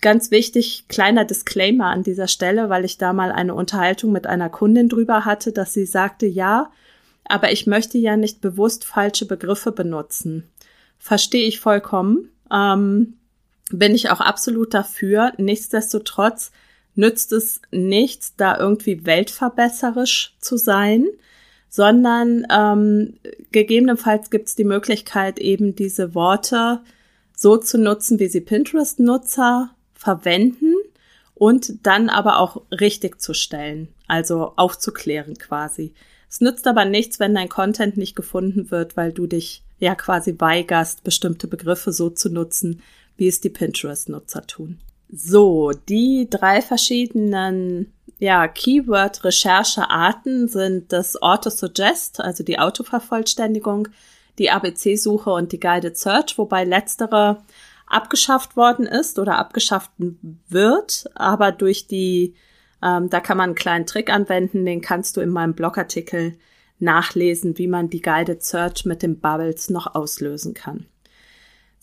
Ganz 0.00 0.30
wichtig, 0.30 0.86
kleiner 0.88 1.24
Disclaimer 1.24 1.86
an 1.86 2.02
dieser 2.02 2.28
Stelle, 2.28 2.68
weil 2.68 2.84
ich 2.84 2.98
da 2.98 3.12
mal 3.12 3.32
eine 3.32 3.54
Unterhaltung 3.54 4.12
mit 4.12 4.26
einer 4.26 4.50
Kundin 4.50 4.88
drüber 4.88 5.24
hatte, 5.24 5.52
dass 5.52 5.72
sie 5.72 5.86
sagte, 5.86 6.26
ja, 6.26 6.70
aber 7.26 7.52
ich 7.52 7.66
möchte 7.66 7.98
ja 7.98 8.16
nicht 8.16 8.40
bewusst 8.40 8.84
falsche 8.84 9.26
Begriffe 9.26 9.72
benutzen. 9.72 10.50
Verstehe 10.98 11.46
ich 11.46 11.60
vollkommen. 11.60 12.30
Ähm, 12.50 13.14
bin 13.70 13.94
ich 13.94 14.10
auch 14.10 14.20
absolut 14.20 14.74
dafür. 14.74 15.32
Nichtsdestotrotz 15.38 16.50
nützt 16.94 17.32
es 17.32 17.60
nichts, 17.70 18.34
da 18.36 18.58
irgendwie 18.58 19.04
weltverbesserisch 19.04 20.34
zu 20.40 20.56
sein, 20.56 21.06
sondern 21.68 22.46
ähm, 22.50 23.14
gegebenenfalls 23.50 24.30
gibt 24.30 24.48
es 24.48 24.54
die 24.54 24.64
Möglichkeit, 24.64 25.38
eben 25.38 25.74
diese 25.74 26.14
Worte 26.14 26.80
so 27.36 27.56
zu 27.56 27.78
nutzen, 27.78 28.20
wie 28.20 28.28
sie 28.28 28.40
Pinterest-Nutzer 28.40 29.74
verwenden 29.94 30.74
und 31.34 31.84
dann 31.84 32.08
aber 32.10 32.38
auch 32.38 32.62
richtig 32.70 33.20
zu 33.20 33.34
stellen, 33.34 33.88
also 34.06 34.52
aufzuklären 34.56 35.36
quasi. 35.36 35.94
Es 36.30 36.40
nützt 36.40 36.66
aber 36.66 36.84
nichts, 36.84 37.18
wenn 37.20 37.34
dein 37.34 37.48
Content 37.48 37.96
nicht 37.96 38.14
gefunden 38.16 38.70
wird, 38.70 38.96
weil 38.96 39.12
du 39.12 39.26
dich 39.26 39.62
ja 39.78 39.94
quasi 39.94 40.34
weigerst, 40.38 41.04
bestimmte 41.04 41.48
Begriffe 41.48 41.92
so 41.92 42.10
zu 42.10 42.28
nutzen, 42.28 42.82
wie 43.16 43.28
es 43.28 43.40
die 43.40 43.50
Pinterest-Nutzer 43.50 44.46
tun. 44.46 44.78
So, 45.16 45.70
die 45.70 46.26
drei 46.28 46.60
verschiedenen 46.60 47.92
ja, 48.18 48.48
Keyword-Recherchearten 48.48 50.48
sind 50.48 50.92
das 50.92 51.22
Auto-Suggest, 51.22 52.20
also 52.20 52.42
die 52.42 52.58
Autovervollständigung, 52.58 53.86
die 54.38 54.50
ABC-Suche 54.50 55.30
und 55.30 55.52
die 55.52 55.60
Guided 55.60 55.96
Search, 55.96 56.36
wobei 56.36 56.64
letztere 56.64 57.44
abgeschafft 57.86 58.56
worden 58.56 58.86
ist 58.86 59.20
oder 59.20 59.38
abgeschafft 59.38 59.92
wird, 60.48 61.04
aber 61.14 61.52
durch 61.52 61.86
die, 61.86 62.34
ähm, 62.82 63.08
da 63.08 63.20
kann 63.20 63.36
man 63.36 63.50
einen 63.50 63.54
kleinen 63.54 63.86
Trick 63.86 64.10
anwenden, 64.10 64.64
den 64.64 64.80
kannst 64.80 65.16
du 65.16 65.20
in 65.20 65.30
meinem 65.30 65.54
Blogartikel 65.54 66.36
nachlesen, 66.80 67.56
wie 67.56 67.68
man 67.68 67.88
die 67.88 68.00
Guided 68.00 68.42
Search 68.42 68.84
mit 68.84 69.02
den 69.02 69.20
Bubbles 69.20 69.70
noch 69.70 69.94
auslösen 69.94 70.54
kann. 70.54 70.86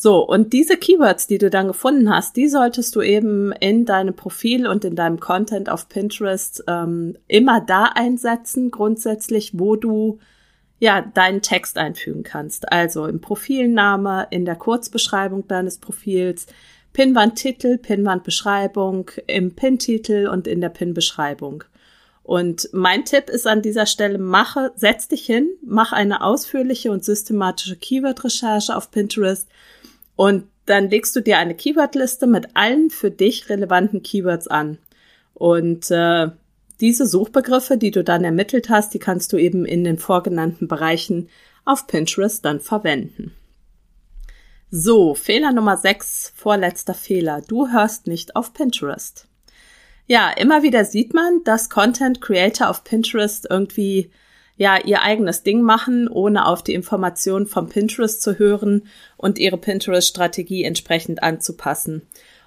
So, 0.04 0.28
und 0.28 0.52
diese 0.52 0.78
Keywords, 0.78 1.28
die 1.28 1.38
du 1.38 1.52
dann 1.52 1.68
gefunden 1.68 2.10
hast, 2.10 2.36
die 2.36 2.50
solltest 2.50 2.96
du 2.96 3.04
eben 3.04 3.52
in 3.52 3.86
deinem 3.86 4.16
Profil 4.16 4.66
und 4.66 4.84
in 4.84 4.96
deinem 4.96 5.20
Content 5.20 5.70
auf 5.70 5.90
Pinterest 5.90 6.64
ähm, 6.66 7.18
immer 7.28 7.62
da 7.62 7.84
einsetzen, 7.84 8.72
grundsätzlich, 8.72 9.60
wo 9.60 9.76
du 9.76 10.18
ja, 10.80 11.02
deinen 11.02 11.44
Text 11.44 11.78
einfügen 11.78 12.24
kannst. 12.24 12.72
Also 12.72 13.06
im 13.06 13.22
Profilname, 13.22 14.26
in 14.32 14.44
der 14.44 14.56
Kurzbeschreibung 14.56 15.48
deines 15.48 15.78
Profils, 15.78 16.48
Pinwandtitel, 16.94 17.78
Pinwandbeschreibung, 17.78 19.12
im 19.28 19.54
Pin-Titel 19.54 20.30
und 20.30 20.48
in 20.48 20.62
der 20.62 20.70
Pin-Beschreibung. 20.70 21.64
Und 22.24 22.70
mein 22.72 23.06
Tipp 23.06 23.30
ist 23.30 23.46
an 23.46 23.62
dieser 23.62 23.86
Stelle, 23.86 24.18
mache, 24.18 24.72
setz 24.76 25.10
dich 25.10 25.28
hin, 25.28 25.52
mach 25.64 25.92
eine 25.92 26.24
ausführliche 26.24 26.92
und 26.92 27.06
systematische 27.06 27.76
Keyword-Recherche 27.76 28.76
auf 28.76 28.90
Pinterest 28.90 29.48
und 30.16 30.48
dann 30.66 30.90
legst 30.90 31.16
du 31.16 31.22
dir 31.22 31.38
eine 31.38 31.56
Keywordliste 31.56 32.28
mit 32.28 32.56
allen 32.56 32.90
für 32.90 33.12
dich 33.12 33.50
relevanten 33.50 34.04
Keywords 34.04 34.48
an. 34.48 34.78
Und 35.34 35.90
äh, 35.92 36.30
diese 36.80 37.08
Suchbegriffe, 37.08 37.78
die 37.78 37.92
du 37.92 38.04
dann 38.04 38.24
ermittelt 38.24 38.70
hast, 38.70 38.94
die 38.94 39.00
kannst 39.00 39.34
du 39.34 39.38
eben 39.38 39.66
in 39.66 39.84
den 39.84 39.98
vorgenannten 39.98 40.68
Bereichen 40.68 41.30
auf 41.66 41.88
Pinterest 41.88 42.44
dann 42.44 42.60
verwenden. 42.60 43.34
So, 44.70 45.16
Fehler 45.16 45.52
Nummer 45.52 45.78
6, 45.78 46.34
vorletzter 46.36 46.94
Fehler. 46.94 47.42
Du 47.48 47.70
hörst 47.70 48.08
nicht 48.08 48.36
auf 48.36 48.54
Pinterest. 48.54 49.28
Ja, 50.08 50.30
immer 50.32 50.64
wieder 50.64 50.86
sieht 50.86 51.14
man, 51.14 51.44
dass 51.44 51.70
Content 51.70 52.22
Creator 52.22 52.70
auf 52.70 52.84
Pinterest 52.84 53.48
irgendwie 53.50 54.12
ja 54.62 54.78
ihr 54.78 55.02
eigenes 55.02 55.42
Ding 55.42 55.64
machen, 55.64 56.08
ohne 56.08 56.46
auf 56.46 56.62
die 56.62 56.76
Informationen 56.76 57.48
vom 57.48 57.68
Pinterest 57.68 58.22
zu 58.22 58.38
hören 58.38 58.84
und 59.18 59.40
ihre 59.40 59.58
Pinterest-Strategie 59.58 60.64
entsprechend 60.64 61.24
anzupassen. 61.24 62.04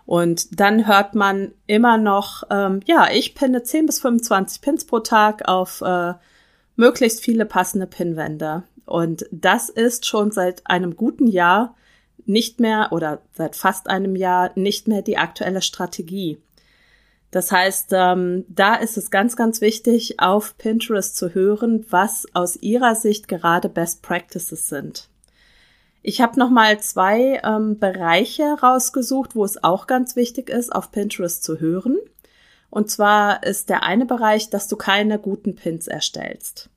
Und 0.06 0.60
dann 0.60 0.86
hört 0.86 1.16
man 1.16 1.50
immer 1.66 1.98
noch, 1.98 2.44
ähm, 2.50 2.78
ja, 2.84 3.08
ich 3.12 3.34
pinne 3.34 3.64
10 3.64 3.86
bis 3.86 3.98
25 3.98 4.60
Pins 4.62 4.84
pro 4.84 5.00
Tag 5.00 5.48
auf 5.48 5.80
äh, 5.80 6.14
möglichst 6.76 7.20
viele 7.20 7.46
passende 7.46 7.88
Pinwände. 7.88 8.62
Und 8.86 9.26
das 9.32 9.68
ist 9.68 10.06
schon 10.06 10.30
seit 10.30 10.64
einem 10.68 10.94
guten 10.94 11.26
Jahr 11.26 11.74
nicht 12.26 12.60
mehr 12.60 12.92
oder 12.92 13.22
seit 13.32 13.56
fast 13.56 13.90
einem 13.90 14.14
Jahr 14.14 14.52
nicht 14.54 14.86
mehr 14.86 15.02
die 15.02 15.18
aktuelle 15.18 15.62
Strategie. 15.62 16.38
Das 17.34 17.50
heißt, 17.50 17.88
ähm, 17.90 18.44
da 18.46 18.76
ist 18.76 18.96
es 18.96 19.10
ganz, 19.10 19.34
ganz 19.34 19.60
wichtig, 19.60 20.20
auf 20.20 20.56
Pinterest 20.56 21.16
zu 21.16 21.34
hören, 21.34 21.84
was 21.90 22.26
aus 22.32 22.54
ihrer 22.54 22.94
Sicht 22.94 23.26
gerade 23.26 23.68
Best 23.68 24.02
Practices 24.02 24.68
sind. 24.68 25.08
Ich 26.00 26.20
habe 26.20 26.38
noch 26.38 26.48
mal 26.48 26.78
zwei 26.78 27.40
ähm, 27.42 27.80
Bereiche 27.80 28.44
rausgesucht, 28.62 29.34
wo 29.34 29.44
es 29.44 29.64
auch 29.64 29.88
ganz 29.88 30.14
wichtig 30.14 30.48
ist, 30.48 30.72
auf 30.72 30.92
Pinterest 30.92 31.42
zu 31.42 31.58
hören. 31.58 31.96
Und 32.70 32.88
zwar 32.88 33.42
ist 33.42 33.68
der 33.68 33.82
eine 33.82 34.06
Bereich, 34.06 34.48
dass 34.50 34.68
du 34.68 34.76
keine 34.76 35.18
guten 35.18 35.56
Pins 35.56 35.88
erstellst. 35.88 36.70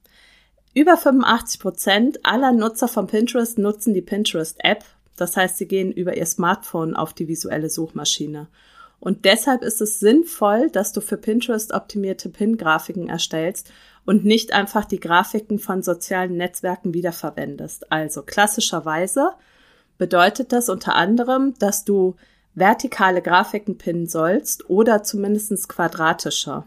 Über 0.74 0.98
85 0.98 1.60
Prozent 1.60 2.26
aller 2.26 2.52
Nutzer 2.52 2.88
von 2.88 3.06
Pinterest 3.06 3.60
nutzen 3.60 3.94
die 3.94 4.02
Pinterest-App. 4.02 4.84
Das 5.18 5.38
heißt, 5.38 5.60
sie 5.60 5.68
gehen 5.68 5.92
über 5.92 6.18
ihr 6.18 6.26
Smartphone 6.26 6.96
auf 6.96 7.14
die 7.14 7.28
visuelle 7.28 7.70
Suchmaschine. 7.70 8.48
Und 9.00 9.26
deshalb 9.26 9.64
ist 9.64 9.82
es 9.82 10.00
sinnvoll, 10.00 10.70
dass 10.70 10.92
du 10.92 11.02
für 11.02 11.18
Pinterest 11.18 11.72
optimierte 11.74 12.30
Pin-Grafiken 12.30 13.10
erstellst 13.10 13.72
und 14.06 14.26
nicht 14.26 14.54
einfach 14.54 14.86
die 14.86 15.00
Grafiken 15.00 15.60
von 15.60 15.84
sozialen 15.84 16.38
Netzwerken 16.38 16.94
wiederverwendest. 16.94 17.92
Also 17.92 18.24
klassischerweise 18.24 19.32
bedeutet 19.98 20.52
das 20.52 20.70
unter 20.70 20.96
anderem, 20.96 21.54
dass 21.60 21.86
du 21.86 22.16
vertikale 22.56 23.22
Grafiken 23.22 23.78
pinnen 23.78 24.08
sollst 24.08 24.70
oder 24.70 25.04
zumindest 25.04 25.70
quadratische. 25.70 26.64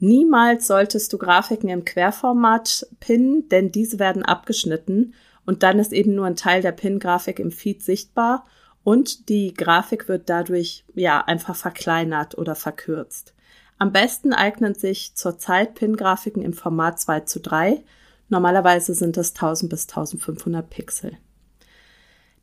Niemals 0.00 0.66
solltest 0.66 1.12
du 1.12 1.18
Grafiken 1.18 1.70
im 1.70 1.84
Querformat 1.84 2.86
pinnen, 3.00 3.48
denn 3.48 3.72
diese 3.72 3.98
werden 3.98 4.22
abgeschnitten 4.22 5.14
und 5.46 5.62
dann 5.62 5.78
ist 5.78 5.92
eben 5.92 6.14
nur 6.14 6.26
ein 6.26 6.36
Teil 6.36 6.60
der 6.60 6.72
Pin-Grafik 6.72 7.38
im 7.38 7.50
Feed 7.50 7.82
sichtbar 7.82 8.46
und 8.88 9.28
die 9.28 9.52
Grafik 9.52 10.08
wird 10.08 10.30
dadurch 10.30 10.86
ja 10.94 11.20
einfach 11.20 11.54
verkleinert 11.54 12.38
oder 12.38 12.54
verkürzt. 12.54 13.34
Am 13.76 13.92
besten 13.92 14.32
eignen 14.32 14.74
sich 14.74 15.14
zurzeit 15.14 15.74
Pin-Grafiken 15.74 16.40
im 16.40 16.54
Format 16.54 16.98
2 16.98 17.20
zu 17.20 17.38
3. 17.40 17.84
Normalerweise 18.30 18.94
sind 18.94 19.18
es 19.18 19.34
1000 19.34 19.68
bis 19.68 19.88
1500 19.88 20.70
Pixel. 20.70 21.18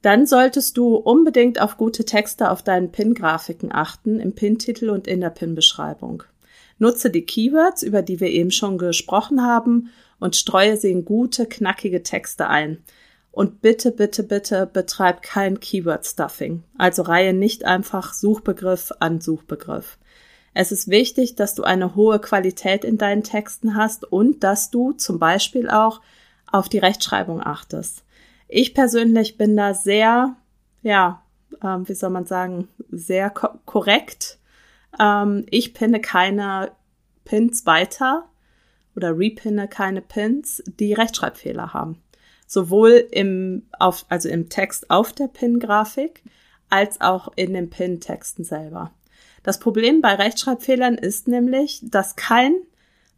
Dann 0.03 0.27
solltest 0.27 0.77
du 0.77 0.93
unbedingt 0.97 1.59
auf 1.59 1.77
gute 1.77 2.05
Texte 2.05 2.51
auf 2.51 2.61
deinen 2.61 2.91
Pin-Grafiken 2.91 3.71
achten, 3.71 4.19
im 4.19 4.35
Pin-Titel 4.35 4.91
und 4.91 5.07
in 5.07 5.21
der 5.21 5.31
Pin-Beschreibung. 5.31 6.21
Nutze 6.77 7.09
die 7.09 7.25
Keywords, 7.25 7.81
über 7.81 8.03
die 8.03 8.19
wir 8.19 8.29
eben 8.29 8.51
schon 8.51 8.77
gesprochen 8.77 9.41
haben, 9.41 9.89
und 10.19 10.35
streue 10.35 10.77
sie 10.77 10.91
in 10.91 11.05
gute, 11.05 11.47
knackige 11.47 12.03
Texte 12.03 12.47
ein. 12.49 12.83
Und 13.35 13.61
bitte, 13.61 13.91
bitte, 13.91 14.23
bitte 14.23 14.65
betreib 14.65 15.21
kein 15.21 15.59
Keyword-Stuffing. 15.59 16.63
Also 16.77 17.01
reihe 17.01 17.33
nicht 17.33 17.65
einfach 17.65 18.13
Suchbegriff 18.13 18.93
an 19.01 19.19
Suchbegriff. 19.19 19.97
Es 20.53 20.71
ist 20.71 20.87
wichtig, 20.87 21.35
dass 21.35 21.53
du 21.53 21.63
eine 21.63 21.95
hohe 21.95 22.19
Qualität 22.19 22.85
in 22.85 22.97
deinen 22.97 23.23
Texten 23.23 23.75
hast 23.75 24.05
und 24.05 24.45
dass 24.45 24.71
du 24.71 24.93
zum 24.93 25.19
Beispiel 25.19 25.69
auch 25.69 25.99
auf 26.49 26.69
die 26.69 26.77
Rechtschreibung 26.77 27.45
achtest. 27.45 28.05
Ich 28.47 28.73
persönlich 28.73 29.37
bin 29.37 29.57
da 29.57 29.73
sehr, 29.73 30.37
ja, 30.81 31.21
ähm, 31.61 31.89
wie 31.89 31.93
soll 31.93 32.11
man 32.11 32.25
sagen, 32.25 32.69
sehr 32.89 33.29
ko 33.31 33.49
korrekt. 33.65 34.39
Ähm, 34.97 35.45
ich 35.49 35.73
pinne 35.73 35.99
keine 35.99 36.71
Pins 37.25 37.65
weiter 37.65 38.29
oder 38.95 39.17
repinne 39.17 39.67
keine 39.67 40.01
Pins, 40.01 40.63
die 40.79 40.93
Rechtschreibfehler 40.93 41.73
haben 41.73 42.01
sowohl 42.47 43.07
im, 43.11 43.63
auf, 43.79 44.05
also 44.09 44.29
im 44.29 44.49
Text 44.49 44.89
auf 44.89 45.13
der 45.13 45.27
Pin-Grafik 45.27 46.23
als 46.69 47.01
auch 47.01 47.31
in 47.35 47.53
den 47.53 47.69
Pin-Texten 47.69 48.43
selber. 48.43 48.91
Das 49.43 49.59
Problem 49.59 50.01
bei 50.01 50.15
Rechtschreibfehlern 50.15 50.95
ist 50.95 51.27
nämlich, 51.27 51.81
dass 51.83 52.15
kein, 52.15 52.55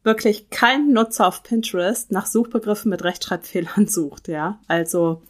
wirklich 0.04 0.50
kein 0.50 0.92
Nutzer 0.92 1.28
auf 1.28 1.44
Pinterest 1.44 2.12
nach 2.12 2.26
Suchbegriffen 2.26 2.90
mit 2.90 3.04
Rechtschreibfehlern 3.04 3.88
sucht, 3.88 4.28
ja. 4.28 4.60
Also 4.68 5.22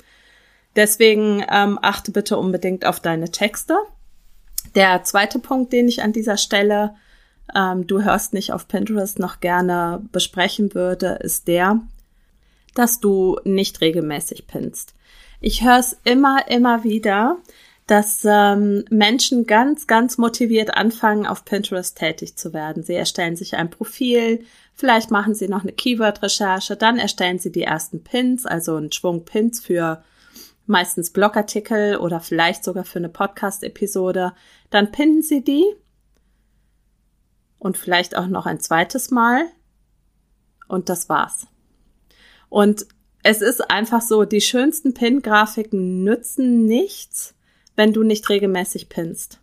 deswegen 0.75 1.43
ähm, 1.49 1.77
achte 1.81 2.12
bitte 2.12 2.38
unbedingt 2.38 2.86
auf 2.86 2.99
deine 2.99 3.31
Texte. 3.31 3.75
Der 4.75 5.03
zweite 5.03 5.39
Punkt, 5.39 5.71
den 5.73 5.88
ich 5.88 6.01
an 6.01 6.13
dieser 6.13 6.38
Stelle 6.38 6.95
ähm, 7.55 7.88
du 7.88 8.03
hörst 8.03 8.33
nicht 8.33 8.51
auf 8.51 8.67
Pinterest 8.67 9.19
noch 9.19 9.39
gerne 9.39 10.01
besprechen 10.12 10.73
würde, 10.73 11.19
ist 11.21 11.47
der, 11.47 11.81
dass 12.77 12.99
du 12.99 13.39
nicht 13.43 13.81
regelmäßig 13.81 14.47
pinnst. 14.47 14.93
Ich 15.39 15.63
höre 15.63 15.79
es 15.79 15.97
immer, 16.03 16.47
immer 16.49 16.83
wieder, 16.83 17.37
dass 17.87 18.25
ähm, 18.25 18.83
Menschen 18.89 19.45
ganz, 19.45 19.87
ganz 19.87 20.17
motiviert 20.17 20.75
anfangen, 20.75 21.25
auf 21.25 21.45
Pinterest 21.45 21.97
tätig 21.97 22.35
zu 22.35 22.53
werden. 22.53 22.83
Sie 22.83 22.95
erstellen 22.95 23.37
sich 23.37 23.55
ein 23.55 23.69
Profil, 23.69 24.43
vielleicht 24.73 25.09
machen 25.09 25.33
sie 25.33 25.47
noch 25.47 25.61
eine 25.61 25.71
Keyword-Recherche, 25.71 26.75
dann 26.75 26.99
erstellen 26.99 27.39
sie 27.39 27.51
die 27.51 27.63
ersten 27.63 28.03
Pins, 28.03 28.45
also 28.45 28.75
einen 28.75 28.91
Schwung 28.91 29.23
Pins 29.23 29.61
für 29.61 30.03
meistens 30.65 31.11
Blogartikel 31.11 31.95
oder 31.97 32.19
vielleicht 32.19 32.65
sogar 32.65 32.83
für 32.83 32.99
eine 32.99 33.09
Podcast-Episode. 33.09 34.33
Dann 34.69 34.91
pinnen 34.91 35.21
sie 35.21 35.41
die 35.41 35.63
und 37.57 37.77
vielleicht 37.77 38.17
auch 38.17 38.27
noch 38.27 38.45
ein 38.45 38.59
zweites 38.59 39.11
Mal 39.11 39.45
und 40.67 40.89
das 40.89 41.07
war's. 41.07 41.47
Und 42.49 42.86
es 43.23 43.41
ist 43.41 43.69
einfach 43.69 44.01
so, 44.01 44.23
die 44.23 44.41
schönsten 44.41 44.93
Pin-Grafiken 44.93 46.03
nützen 46.03 46.65
nichts, 46.65 47.36
wenn 47.75 47.93
du 47.93 48.03
nicht 48.03 48.29
regelmäßig 48.29 48.89
pinst. 48.89 49.39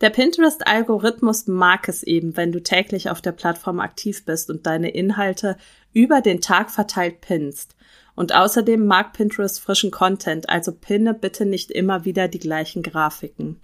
Der 0.00 0.10
Pinterest-Algorithmus 0.10 1.46
mag 1.46 1.88
es 1.88 2.02
eben, 2.02 2.36
wenn 2.36 2.52
du 2.52 2.62
täglich 2.62 3.10
auf 3.10 3.20
der 3.20 3.32
Plattform 3.32 3.80
aktiv 3.80 4.24
bist 4.24 4.50
und 4.50 4.66
deine 4.66 4.90
Inhalte 4.90 5.56
über 5.92 6.20
den 6.20 6.40
Tag 6.40 6.70
verteilt 6.70 7.20
pinst. 7.20 7.74
Und 8.14 8.34
außerdem 8.34 8.86
mag 8.86 9.12
Pinterest 9.12 9.60
frischen 9.60 9.90
Content, 9.90 10.48
also 10.48 10.72
pinne 10.72 11.12
bitte 11.12 11.44
nicht 11.44 11.70
immer 11.70 12.04
wieder 12.04 12.28
die 12.28 12.38
gleichen 12.38 12.82
Grafiken. 12.82 13.60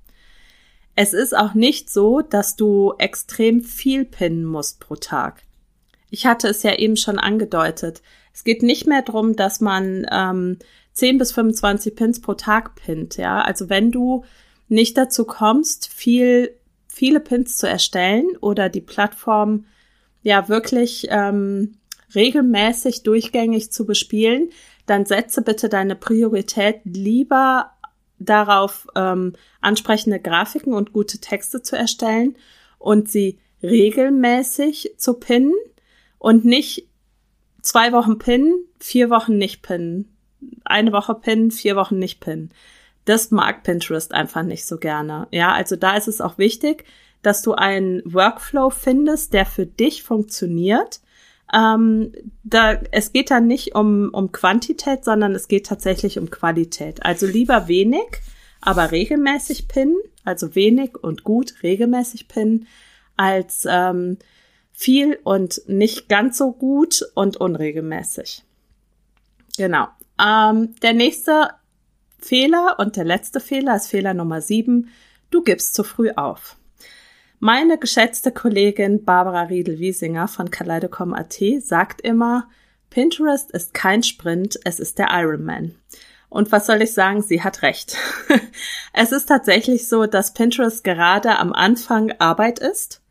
Es 0.94 1.14
ist 1.14 1.34
auch 1.36 1.54
nicht 1.54 1.88
so, 1.88 2.20
dass 2.20 2.56
du 2.56 2.92
extrem 2.98 3.62
viel 3.62 4.04
pinnen 4.04 4.44
musst 4.44 4.80
pro 4.80 4.96
Tag. 4.96 5.44
Ich 6.10 6.26
hatte 6.26 6.48
es 6.48 6.62
ja 6.62 6.74
eben 6.74 6.96
schon 6.96 7.18
angedeutet. 7.18 8.02
Es 8.34 8.44
geht 8.44 8.62
nicht 8.62 8.86
mehr 8.86 9.02
darum, 9.02 9.36
dass 9.36 9.60
man 9.60 10.06
ähm, 10.10 10.58
10 10.92 11.18
bis 11.18 11.32
25 11.32 11.94
Pins 11.94 12.20
pro 12.20 12.34
Tag 12.34 12.74
pinnt. 12.74 13.16
Ja, 13.16 13.40
also 13.40 13.68
wenn 13.68 13.90
du 13.90 14.24
nicht 14.68 14.96
dazu 14.96 15.24
kommst, 15.24 15.88
viel, 15.88 16.54
viele 16.88 17.20
Pins 17.20 17.56
zu 17.56 17.68
erstellen 17.68 18.28
oder 18.40 18.68
die 18.68 18.80
Plattform 18.80 19.66
ja 20.22 20.48
wirklich 20.48 21.06
ähm, 21.10 21.74
regelmäßig 22.14 23.02
durchgängig 23.02 23.72
zu 23.72 23.86
bespielen, 23.86 24.50
dann 24.86 25.06
setze 25.06 25.42
bitte 25.42 25.68
deine 25.68 25.96
Priorität 25.96 26.80
lieber 26.84 27.72
darauf, 28.18 28.86
ähm, 28.94 29.34
ansprechende 29.60 30.20
Grafiken 30.20 30.72
und 30.74 30.92
gute 30.92 31.18
Texte 31.18 31.62
zu 31.62 31.76
erstellen 31.76 32.36
und 32.78 33.10
sie 33.10 33.38
regelmäßig 33.62 34.94
zu 34.96 35.14
pinnen 35.14 35.54
und 36.18 36.44
nicht 36.44 36.88
zwei 37.62 37.92
Wochen 37.92 38.18
pinnen, 38.18 38.54
vier 38.78 39.08
Wochen 39.08 39.38
nicht 39.38 39.62
pinnen, 39.62 40.08
eine 40.64 40.92
Woche 40.92 41.14
pinnen, 41.14 41.50
vier 41.50 41.76
Wochen 41.76 41.98
nicht 41.98 42.20
pinnen. 42.20 42.50
Das 43.04 43.30
mag 43.30 43.62
Pinterest 43.62 44.12
einfach 44.12 44.42
nicht 44.42 44.66
so 44.66 44.76
gerne. 44.78 45.26
Ja, 45.30 45.52
also 45.52 45.76
da 45.76 45.96
ist 45.96 46.08
es 46.08 46.20
auch 46.20 46.38
wichtig, 46.38 46.84
dass 47.22 47.42
du 47.42 47.54
einen 47.54 48.02
Workflow 48.04 48.70
findest, 48.70 49.32
der 49.32 49.46
für 49.46 49.66
dich 49.66 50.02
funktioniert. 50.02 51.00
Ähm, 51.52 52.12
da, 52.44 52.80
es 52.90 53.12
geht 53.12 53.30
da 53.30 53.40
nicht 53.40 53.74
um, 53.74 54.10
um 54.12 54.32
Quantität, 54.32 55.04
sondern 55.04 55.34
es 55.34 55.48
geht 55.48 55.66
tatsächlich 55.66 56.18
um 56.18 56.30
Qualität. 56.30 57.04
Also 57.04 57.26
lieber 57.26 57.68
wenig, 57.68 58.06
aber 58.60 58.90
regelmäßig 58.90 59.68
pinnen, 59.68 59.96
also 60.24 60.54
wenig 60.54 60.96
und 60.96 61.24
gut 61.24 61.54
regelmäßig 61.62 62.28
pinnen, 62.28 62.66
als 63.16 63.66
ähm, 63.68 64.18
viel 64.82 65.18
und 65.22 65.62
nicht 65.66 66.08
ganz 66.08 66.38
so 66.38 66.52
gut 66.52 67.04
und 67.14 67.36
unregelmäßig. 67.36 68.42
Genau. 69.56 69.86
Ähm, 70.20 70.74
der 70.82 70.92
nächste 70.92 71.50
Fehler 72.18 72.76
und 72.78 72.96
der 72.96 73.04
letzte 73.04 73.38
Fehler 73.38 73.76
ist 73.76 73.86
Fehler 73.86 74.12
Nummer 74.12 74.40
sieben. 74.40 74.90
Du 75.30 75.42
gibst 75.42 75.74
zu 75.74 75.84
früh 75.84 76.10
auf. 76.10 76.56
Meine 77.38 77.78
geschätzte 77.78 78.32
Kollegin 78.32 79.04
Barbara 79.04 79.42
Riedel-Wiesinger 79.42 80.26
von 80.26 80.50
Kaleidocom.at 80.50 81.40
sagt 81.60 82.00
immer, 82.00 82.48
Pinterest 82.90 83.50
ist 83.52 83.74
kein 83.74 84.02
Sprint, 84.02 84.58
es 84.64 84.80
ist 84.80 84.98
der 84.98 85.08
Ironman. 85.10 85.76
Und 86.28 86.50
was 86.50 86.66
soll 86.66 86.82
ich 86.82 86.92
sagen? 86.92 87.22
Sie 87.22 87.42
hat 87.42 87.62
recht. 87.62 87.96
es 88.92 89.12
ist 89.12 89.26
tatsächlich 89.26 89.88
so, 89.88 90.06
dass 90.06 90.34
Pinterest 90.34 90.82
gerade 90.82 91.38
am 91.38 91.52
Anfang 91.52 92.12
Arbeit 92.18 92.58
ist 92.58 93.01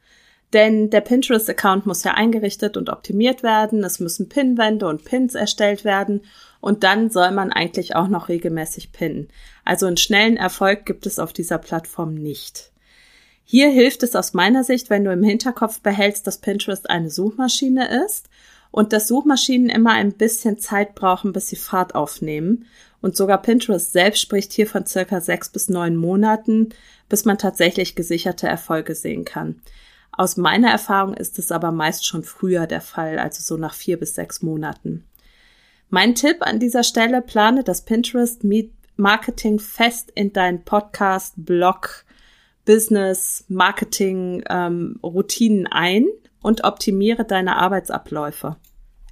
Denn 0.53 0.89
der 0.89 1.01
Pinterest-Account 1.01 1.85
muss 1.85 2.03
ja 2.03 2.13
eingerichtet 2.13 2.75
und 2.75 2.89
optimiert 2.89 3.41
werden. 3.41 3.83
Es 3.83 3.99
müssen 3.99 4.27
Pinwände 4.27 4.87
und 4.87 5.05
Pins 5.05 5.33
erstellt 5.33 5.85
werden. 5.85 6.21
Und 6.59 6.83
dann 6.83 7.09
soll 7.09 7.31
man 7.31 7.51
eigentlich 7.51 7.95
auch 7.95 8.07
noch 8.07 8.27
regelmäßig 8.29 8.91
pinnen. 8.91 9.29
Also 9.63 9.85
einen 9.85 9.97
schnellen 9.97 10.37
Erfolg 10.37 10.85
gibt 10.85 11.05
es 11.05 11.19
auf 11.19 11.33
dieser 11.33 11.57
Plattform 11.57 12.15
nicht. 12.15 12.71
Hier 13.43 13.69
hilft 13.69 14.03
es 14.03 14.15
aus 14.15 14.33
meiner 14.33 14.63
Sicht, 14.63 14.89
wenn 14.89 15.03
du 15.03 15.11
im 15.11 15.23
Hinterkopf 15.23 15.81
behältst, 15.81 16.27
dass 16.27 16.37
Pinterest 16.37 16.89
eine 16.89 17.09
Suchmaschine 17.09 18.05
ist 18.05 18.29
und 18.71 18.93
dass 18.93 19.07
Suchmaschinen 19.07 19.69
immer 19.69 19.91
ein 19.91 20.13
bisschen 20.13 20.57
Zeit 20.57 20.95
brauchen, 20.95 21.33
bis 21.33 21.47
sie 21.47 21.57
Fahrt 21.57 21.95
aufnehmen. 21.95 22.65
Und 23.01 23.17
sogar 23.17 23.41
Pinterest 23.41 23.91
selbst 23.91 24.21
spricht 24.21 24.53
hier 24.53 24.67
von 24.67 24.85
circa 24.85 25.19
sechs 25.21 25.49
bis 25.49 25.69
neun 25.69 25.95
Monaten, 25.95 26.69
bis 27.09 27.25
man 27.25 27.37
tatsächlich 27.37 27.95
gesicherte 27.95 28.47
Erfolge 28.47 28.95
sehen 28.95 29.25
kann. 29.25 29.61
Aus 30.11 30.37
meiner 30.37 30.69
Erfahrung 30.69 31.13
ist 31.13 31.39
es 31.39 31.51
aber 31.51 31.71
meist 31.71 32.05
schon 32.05 32.23
früher 32.23 32.67
der 32.67 32.81
Fall, 32.81 33.17
also 33.17 33.41
so 33.41 33.59
nach 33.59 33.73
vier 33.73 33.97
bis 33.97 34.15
sechs 34.15 34.41
Monaten. 34.41 35.05
Mein 35.89 36.15
Tipp 36.15 36.37
an 36.41 36.59
dieser 36.59 36.83
Stelle, 36.83 37.21
plane 37.21 37.63
das 37.63 37.83
Pinterest 37.83 38.43
Marketing 38.97 39.59
fest 39.59 40.11
in 40.15 40.31
deinen 40.31 40.63
Podcast, 40.63 41.33
Blog, 41.37 42.05
Business, 42.65 43.45
Marketing, 43.47 44.43
ähm, 44.49 44.99
Routinen 45.03 45.67
ein 45.67 46.07
und 46.41 46.63
optimiere 46.63 47.25
deine 47.25 47.57
Arbeitsabläufe. 47.57 48.57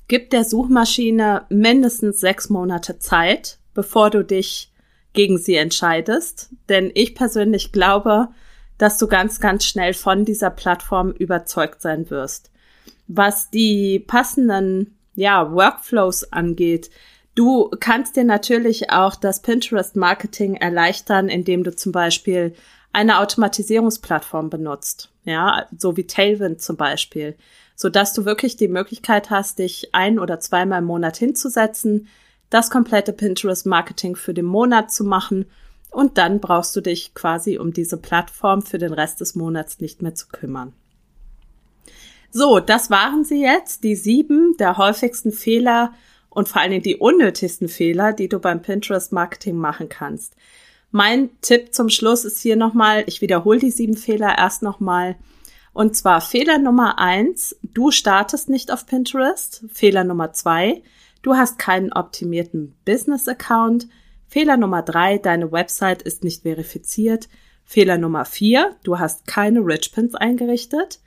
Gib 0.08 0.30
der 0.30 0.44
Suchmaschine 0.44 1.46
mindestens 1.50 2.20
sechs 2.20 2.50
Monate 2.50 3.00
Zeit, 3.00 3.60
bevor 3.74 4.10
du 4.10 4.24
dich 4.24 4.72
gegen 5.14 5.38
sie 5.38 5.56
entscheidest, 5.56 6.50
denn 6.68 6.92
ich 6.94 7.16
persönlich 7.16 7.72
glaube, 7.72 8.30
dass 8.80 8.98
du 8.98 9.08
ganz, 9.08 9.40
ganz 9.40 9.66
schnell 9.66 9.94
von 9.94 10.26
dieser 10.26 10.50
Plattform 10.50 11.12
überzeugt 11.12 11.84
sein 11.84 12.10
wirst. 12.10 12.50
Was 13.08 13.52
die 13.52 14.00
passenden 14.00 14.98
ja, 15.14 15.52
Workflows 15.52 16.32
angeht, 16.32 16.90
du 17.36 17.70
kannst 17.80 18.16
dir 18.16 18.24
natürlich 18.24 18.90
auch 18.90 19.16
das 19.16 19.42
Pinterest 19.42 19.96
Marketing 19.96 20.56
erleichtern, 20.56 21.28
indem 21.28 21.64
du 21.64 21.76
zum 21.76 21.92
Beispiel 21.92 22.56
eine 22.94 23.20
Automatisierungsplattform 23.20 24.50
benutzt, 24.50 25.12
ja, 25.24 25.68
so 25.78 25.98
wie 25.98 26.08
Tailwind 26.08 26.62
zum 26.62 26.78
Beispiel, 26.78 27.36
so 27.76 27.90
dass 27.90 28.14
du 28.14 28.26
wirklich 28.26 28.56
die 28.56 28.68
Möglichkeit 28.68 29.30
hast, 29.30 29.60
dich 29.60 29.94
ein 29.94 30.20
oder 30.20 30.40
zweimal 30.40 30.80
im 30.80 30.86
Monat 30.86 31.18
hinzusetzen, 31.18 32.08
das 32.50 32.72
komplette 32.72 33.14
Pinterest 33.14 33.66
Marketing 33.66 34.16
für 34.16 34.34
den 34.34 34.46
Monat 34.46 34.92
zu 34.92 35.04
machen 35.04 35.46
und 35.92 36.18
dann 36.18 36.40
brauchst 36.40 36.76
du 36.76 36.82
dich 36.82 37.14
quasi 37.14 37.58
um 37.58 37.74
diese 37.74 37.98
Plattform 37.98 38.62
für 38.62 38.78
den 38.78 38.94
Rest 38.94 39.22
des 39.22 39.36
Monats 39.36 39.80
nicht 39.80 40.02
mehr 40.02 40.16
zu 40.16 40.28
kümmern. 40.28 40.74
So, 42.32 42.60
das 42.60 42.90
waren 42.92 43.24
sie 43.24 43.42
jetzt, 43.42 43.84
die 43.84 43.96
sieben 43.96 44.56
der 44.58 44.78
häufigsten 44.78 45.32
Fehler 45.32 45.94
und 46.30 46.48
vor 46.48 46.62
allen 46.62 46.72
Dingen 46.72 46.84
die 46.84 46.98
unnötigsten 46.98 47.68
Fehler, 47.68 48.14
die 48.14 48.30
du 48.30 48.40
beim 48.40 48.62
Pinterest 48.62 49.12
Marketing 49.12 49.58
machen 49.58 49.90
kannst. 49.90 50.36
Mein 50.92 51.30
Tipp 51.42 51.74
zum 51.74 51.90
Schluss 51.90 52.26
ist 52.26 52.40
hier 52.40 52.56
nochmal, 52.56 53.04
ich 53.08 53.22
wiederhole 53.22 53.60
die 53.60 53.72
sieben 53.72 53.98
Fehler 53.98 54.38
erst 54.38 54.62
nochmal. 54.62 55.16
Und 55.74 55.96
zwar 55.96 56.22
Fehler 56.22 56.58
Nummer 56.58 57.00
eins, 57.00 57.56
du 57.62 57.92
startest 57.92 58.50
nicht 58.50 58.72
auf 58.72 58.86
Pinterest. 58.86 59.64
Fehler 59.72 60.04
Nummer 60.04 60.34
zwei, 60.34 60.84
du 61.22 61.36
hast 61.36 61.60
keinen 61.60 61.94
optimierten 61.94 62.76
Business-Account. 62.86 63.88
Fehler 64.30 64.58
Nummer 64.58 64.84
drei, 64.84 65.18
deine 65.18 65.52
Website 65.52 66.04
ist 66.04 66.24
nicht 66.24 66.44
verifiziert. 66.44 67.28
Fehler 67.66 67.98
Nummer 67.98 68.26
vier, 68.26 68.76
du 68.84 69.00
hast 69.00 69.28
keine 69.28 69.60
Rich 69.60 69.92
Pins 69.92 70.16
eingerichtet. 70.16 71.00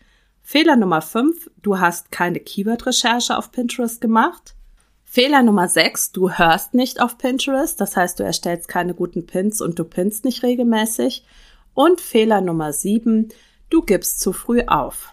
Fehler 0.42 0.76
Nummer 0.76 1.00
fünf, 1.00 1.48
du 1.62 1.78
hast 1.78 2.10
keine 2.10 2.40
Keyword-Recherche 2.40 3.38
auf 3.38 3.52
Pinterest 3.52 4.00
gemacht. 4.00 4.56
Fehler 5.04 5.42
Nummer 5.42 5.68
6, 5.68 6.12
du 6.12 6.30
hörst 6.30 6.72
nicht 6.72 7.02
auf 7.02 7.18
Pinterest, 7.18 7.78
das 7.78 7.96
heißt, 7.96 8.18
du 8.18 8.24
erstellst 8.24 8.66
keine 8.66 8.94
guten 8.94 9.26
Pins 9.26 9.60
und 9.60 9.78
du 9.78 9.84
pinst 9.84 10.24
nicht 10.24 10.42
regelmäßig. 10.42 11.26
Und 11.74 12.00
Fehler 12.00 12.40
Nummer 12.40 12.72
7, 12.72 13.28
du 13.68 13.82
gibst 13.82 14.20
zu 14.20 14.32
früh 14.32 14.62
auf. 14.66 15.11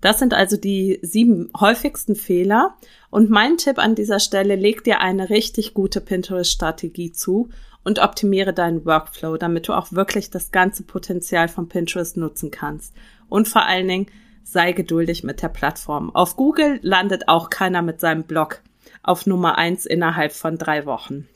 Das 0.00 0.18
sind 0.18 0.32
also 0.32 0.56
die 0.56 1.00
sieben 1.02 1.50
häufigsten 1.58 2.14
Fehler. 2.14 2.76
Und 3.10 3.30
mein 3.30 3.56
Tipp 3.56 3.78
an 3.78 3.94
dieser 3.94 4.20
Stelle, 4.20 4.54
leg 4.54 4.84
dir 4.84 5.00
eine 5.00 5.30
richtig 5.30 5.74
gute 5.74 6.00
Pinterest-Strategie 6.00 7.12
zu 7.12 7.48
und 7.84 7.98
optimiere 7.98 8.52
deinen 8.52 8.84
Workflow, 8.84 9.36
damit 9.36 9.66
du 9.68 9.72
auch 9.72 9.92
wirklich 9.92 10.30
das 10.30 10.52
ganze 10.52 10.82
Potenzial 10.84 11.48
von 11.48 11.68
Pinterest 11.68 12.16
nutzen 12.16 12.50
kannst. 12.50 12.94
Und 13.28 13.48
vor 13.48 13.64
allen 13.64 13.88
Dingen, 13.88 14.06
sei 14.44 14.72
geduldig 14.72 15.24
mit 15.24 15.42
der 15.42 15.48
Plattform. 15.48 16.14
Auf 16.14 16.36
Google 16.36 16.78
landet 16.82 17.28
auch 17.28 17.50
keiner 17.50 17.82
mit 17.82 18.00
seinem 18.00 18.24
Blog 18.24 18.62
auf 19.02 19.26
Nummer 19.26 19.58
eins 19.58 19.84
innerhalb 19.84 20.32
von 20.32 20.56
drei 20.58 20.86
Wochen. 20.86 21.28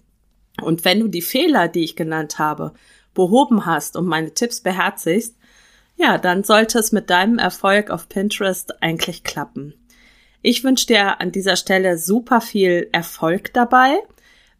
Und 0.63 0.85
wenn 0.85 1.01
du 1.01 1.09
die 1.09 1.23
Fehler, 1.23 1.69
die 1.69 1.85
ich 1.85 1.97
genannt 1.97 2.39
habe, 2.39 2.73
behoben 3.15 3.67
hast 3.67 3.97
und 3.97 4.07
meine 4.07 4.33
Tipps 4.33 4.61
beherzigst, 4.61 5.37
ja, 6.03 6.19
dann 6.19 6.43
sollte 6.43 6.79
es 6.81 6.91
mit 6.91 7.11
deinem 7.11 7.39
Erfolg 7.39 7.91
auf 7.91 8.09
Pinterest 8.09 8.83
eigentlich 8.83 9.23
klappen. 9.23 9.75
Ich 10.43 10.65
wünsche 10.65 10.89
dir 10.89 11.21
an 11.21 11.31
dieser 11.31 11.55
Stelle 11.55 11.97
super 11.97 12.41
viel 12.41 12.89
Erfolg 12.91 13.53
dabei. 13.53 13.99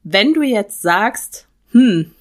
Wenn 0.05 0.35
du 0.35 0.43
jetzt 0.43 0.83
sagst, 0.83 1.49
hm, 1.73 2.13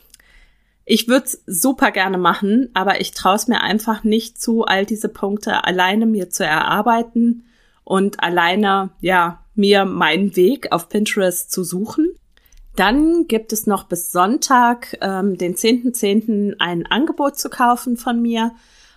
ich 0.86 1.08
würde 1.08 1.26
es 1.26 1.44
super 1.46 1.92
gerne 1.92 2.18
machen, 2.18 2.70
aber 2.74 3.00
ich 3.00 3.12
traue 3.12 3.36
es 3.36 3.48
mir 3.48 3.62
einfach 3.62 4.04
nicht 4.04 4.42
zu, 4.42 4.66
all 4.66 4.86
diese 4.86 5.10
Punkte 5.10 5.64
alleine 5.64 6.08
mir 6.08 6.32
zu 6.32 6.44
erarbeiten 6.44 7.46
und 7.84 8.24
alleine, 8.24 8.90
ja, 9.02 9.46
mir 9.54 9.86
meinen 9.86 10.36
Weg 10.36 10.72
auf 10.72 10.90
Pinterest 10.90 11.52
zu 11.52 11.64
suchen. 11.64 12.10
Dann 12.76 13.28
gibt 13.28 13.54
es 13.54 13.68
noch 13.68 13.84
bis 13.84 14.12
Sonntag, 14.12 14.98
ähm, 15.02 15.38
den 15.38 15.56
10.10., 15.56 15.94
.10., 15.94 16.56
ein 16.58 16.88
Angebot 16.88 17.38
zu 17.38 17.50
kaufen 17.50 17.98
von 17.98 18.20
mir. 18.22 18.54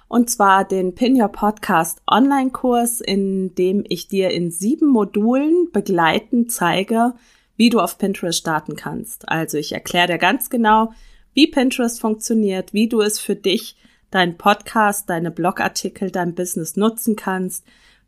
Und 0.08 0.30
zwar 0.30 0.64
den 0.64 0.94
Pin 0.94 1.20
Your 1.20 1.28
Podcast 1.28 2.00
Online-Kurs, 2.10 3.00
in 3.00 3.54
dem 3.54 3.84
ich 3.88 4.08
dir 4.08 4.30
in 4.30 4.50
sieben 4.50 4.88
Modulen 4.88 5.70
begleitend 5.72 6.52
zeige, 6.52 7.14
wie 7.56 7.70
du 7.70 7.80
auf 7.80 7.98
Pinterest 7.98 8.38
starten 8.38 8.76
kannst. 8.76 9.28
Also 9.28 9.58
ich 9.58 9.72
erkläre 9.72 10.08
dir 10.08 10.18
ganz 10.18 10.50
genau, 10.50 10.92
wie 11.32 11.46
Pinterest 11.46 12.00
funktioniert, 12.00 12.72
wie 12.72 12.88
du 12.88 13.00
es 13.00 13.18
für 13.18 13.36
dich, 13.36 13.76
deinen 14.10 14.36
Podcast, 14.36 15.10
deine 15.10 15.30
Blogartikel, 15.30 16.10
dein 16.10 16.34
Business 16.34 16.76
nutzen 16.76 17.16
kannst. 17.16 17.64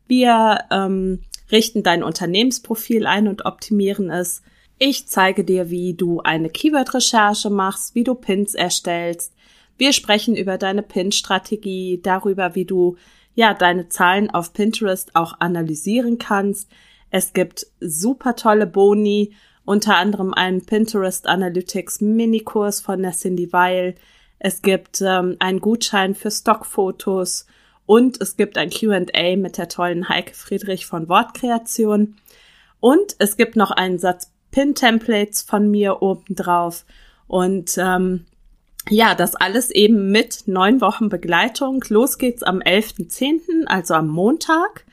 Wir 0.07 0.59
ähm, 0.71 1.19
richten 1.51 1.83
dein 1.83 2.03
Unternehmensprofil 2.03 3.05
ein 3.05 3.27
und 3.27 3.45
optimieren 3.45 4.09
es. 4.09 4.41
Ich 4.79 5.07
zeige 5.07 5.43
dir, 5.43 5.69
wie 5.69 5.95
du 5.95 6.21
eine 6.21 6.49
Keyword-Recherche 6.49 7.49
machst, 7.49 7.95
wie 7.95 8.03
du 8.03 8.15
Pins 8.15 8.53
erstellst. 8.53 9.33
Wir 9.77 9.93
sprechen 9.93 10.35
über 10.35 10.57
deine 10.57 10.81
Pin-Strategie, 10.81 12.01
darüber, 12.01 12.55
wie 12.55 12.65
du 12.65 12.97
ja 13.35 13.53
deine 13.53 13.89
Zahlen 13.89 14.29
auf 14.31 14.53
Pinterest 14.53 15.15
auch 15.15 15.39
analysieren 15.39 16.17
kannst. 16.17 16.69
Es 17.11 17.33
gibt 17.33 17.67
super 17.79 18.35
tolle 18.35 18.67
Boni, 18.67 19.33
unter 19.63 19.97
anderem 19.97 20.33
einen 20.33 20.65
Pinterest 20.65 21.27
Analytics 21.27 22.01
Minikurs 22.01 22.81
von 22.81 23.01
der 23.03 23.11
Cindy 23.11 23.53
Weil. 23.53 23.95
Es 24.39 24.61
gibt 24.61 25.01
ähm, 25.01 25.35
einen 25.39 25.59
Gutschein 25.59 26.15
für 26.15 26.31
Stockfotos 26.31 27.45
und 27.85 28.21
es 28.21 28.37
gibt 28.37 28.57
ein 28.57 28.69
QA 28.69 29.35
mit 29.35 29.57
der 29.57 29.69
tollen 29.69 30.09
Heike 30.09 30.33
Friedrich 30.33 30.85
von 30.85 31.07
Wortkreation. 31.07 32.15
Und 32.79 33.15
es 33.19 33.37
gibt 33.37 33.55
noch 33.55 33.71
einen 33.71 33.99
Satz 33.99 34.31
Pin-Templates 34.51 35.41
von 35.41 35.69
mir 35.69 36.01
obendrauf. 36.01 36.85
Und 37.27 37.77
ähm, 37.77 38.25
ja, 38.89 39.15
das 39.15 39.35
alles 39.35 39.71
eben 39.71 40.11
mit 40.11 40.43
neun 40.45 40.81
Wochen 40.81 41.09
Begleitung. 41.09 41.83
Los 41.89 42.17
geht's 42.17 42.43
am 42.43 42.59
11.10., 42.59 43.65
also 43.67 43.93
am 43.93 44.07
Montag. 44.07 44.85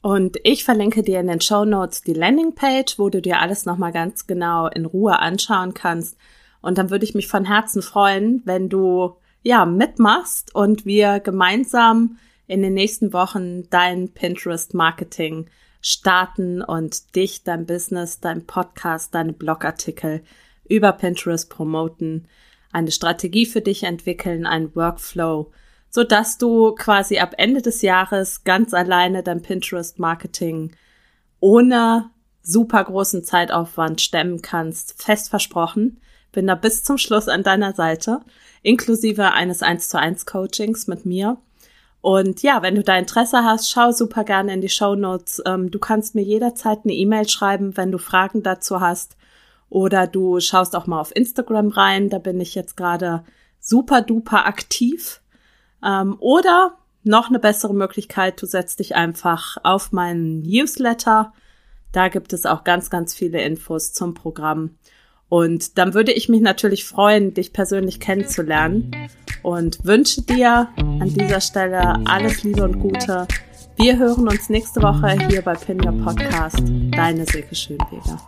Und 0.00 0.38
ich 0.42 0.64
verlinke 0.64 1.02
dir 1.02 1.20
in 1.20 1.28
den 1.28 1.40
Show 1.40 1.64
Notes 1.64 2.02
die 2.02 2.14
Landingpage, 2.14 2.98
wo 2.98 3.08
du 3.08 3.22
dir 3.22 3.40
alles 3.40 3.66
nochmal 3.66 3.92
ganz 3.92 4.26
genau 4.26 4.66
in 4.66 4.84
Ruhe 4.84 5.18
anschauen 5.20 5.74
kannst. 5.74 6.16
Und 6.60 6.78
dann 6.78 6.90
würde 6.90 7.04
ich 7.04 7.14
mich 7.14 7.28
von 7.28 7.44
Herzen 7.44 7.82
freuen, 7.82 8.42
wenn 8.44 8.68
du 8.68 9.16
ja, 9.42 9.64
mitmachst 9.64 10.54
und 10.54 10.86
wir 10.86 11.20
gemeinsam 11.20 12.18
in 12.46 12.62
den 12.62 12.74
nächsten 12.74 13.12
Wochen 13.12 13.68
dein 13.70 14.10
Pinterest 14.10 14.74
Marketing 14.74 15.46
starten 15.80 16.62
und 16.62 17.16
dich, 17.16 17.42
dein 17.42 17.66
Business, 17.66 18.20
dein 18.20 18.46
Podcast, 18.46 19.14
deine 19.14 19.32
Blogartikel 19.32 20.22
über 20.68 20.92
Pinterest 20.92 21.50
promoten, 21.50 22.28
eine 22.72 22.90
Strategie 22.90 23.46
für 23.46 23.60
dich 23.60 23.84
entwickeln, 23.84 24.46
ein 24.46 24.74
Workflow, 24.74 25.52
so 25.90 26.04
dass 26.04 26.38
du 26.38 26.74
quasi 26.74 27.18
ab 27.18 27.34
Ende 27.36 27.62
des 27.62 27.82
Jahres 27.82 28.44
ganz 28.44 28.74
alleine 28.74 29.22
dein 29.22 29.42
Pinterest 29.42 29.98
Marketing 29.98 30.72
ohne 31.40 32.10
super 32.42 32.82
großen 32.82 33.24
Zeitaufwand 33.24 34.00
stemmen 34.00 34.42
kannst. 34.42 35.02
Fest 35.02 35.28
versprochen. 35.28 36.00
Bin 36.32 36.46
da 36.46 36.54
bis 36.54 36.82
zum 36.82 36.98
Schluss 36.98 37.28
an 37.28 37.42
deiner 37.42 37.74
Seite 37.74 38.20
inklusive 38.62 39.32
eines 39.32 39.62
1 39.62 39.88
zu 39.88 39.98
1 39.98 40.24
Coachings 40.26 40.86
mit 40.86 41.04
mir. 41.04 41.38
Und 42.00 42.42
ja, 42.42 42.62
wenn 42.62 42.74
du 42.74 42.82
da 42.82 42.96
Interesse 42.96 43.44
hast, 43.44 43.70
schau 43.70 43.92
super 43.92 44.24
gerne 44.24 44.54
in 44.54 44.60
die 44.60 44.68
Show 44.68 44.96
Notes. 44.96 45.42
Ähm, 45.46 45.70
du 45.70 45.78
kannst 45.78 46.14
mir 46.14 46.22
jederzeit 46.22 46.80
eine 46.84 46.94
E-Mail 46.94 47.28
schreiben, 47.28 47.76
wenn 47.76 47.92
du 47.92 47.98
Fragen 47.98 48.42
dazu 48.42 48.80
hast. 48.80 49.16
Oder 49.72 50.06
du 50.06 50.38
schaust 50.38 50.76
auch 50.76 50.86
mal 50.86 51.00
auf 51.00 51.16
Instagram 51.16 51.68
rein. 51.68 52.10
Da 52.10 52.18
bin 52.18 52.38
ich 52.42 52.54
jetzt 52.54 52.76
gerade 52.76 53.24
super 53.58 54.02
duper 54.02 54.44
aktiv. 54.44 55.22
Ähm, 55.82 56.16
oder 56.18 56.76
noch 57.04 57.30
eine 57.30 57.38
bessere 57.38 57.72
Möglichkeit, 57.72 58.42
du 58.42 58.46
setzt 58.46 58.80
dich 58.80 58.96
einfach 58.96 59.56
auf 59.62 59.90
meinen 59.90 60.42
Newsletter. 60.42 61.32
Da 61.90 62.08
gibt 62.08 62.34
es 62.34 62.44
auch 62.44 62.64
ganz, 62.64 62.90
ganz 62.90 63.14
viele 63.14 63.40
Infos 63.40 63.94
zum 63.94 64.12
Programm. 64.12 64.76
Und 65.30 65.78
dann 65.78 65.94
würde 65.94 66.12
ich 66.12 66.28
mich 66.28 66.42
natürlich 66.42 66.84
freuen, 66.84 67.32
dich 67.32 67.54
persönlich 67.54 67.98
kennenzulernen 67.98 68.90
und 69.42 69.82
wünsche 69.86 70.20
dir 70.20 70.68
an 70.76 71.14
dieser 71.14 71.40
Stelle 71.40 71.98
alles 72.04 72.42
Liebe 72.42 72.62
und 72.62 72.78
Gute. 72.78 73.26
Wir 73.76 73.96
hören 73.96 74.28
uns 74.28 74.50
nächste 74.50 74.82
Woche 74.82 75.12
hier 75.28 75.40
bei 75.40 75.54
Pin 75.54 75.82
Your 75.82 75.98
Podcast. 76.04 76.62
Deine 76.94 77.24
Silke 77.24 77.54
Schönweger. 77.54 78.20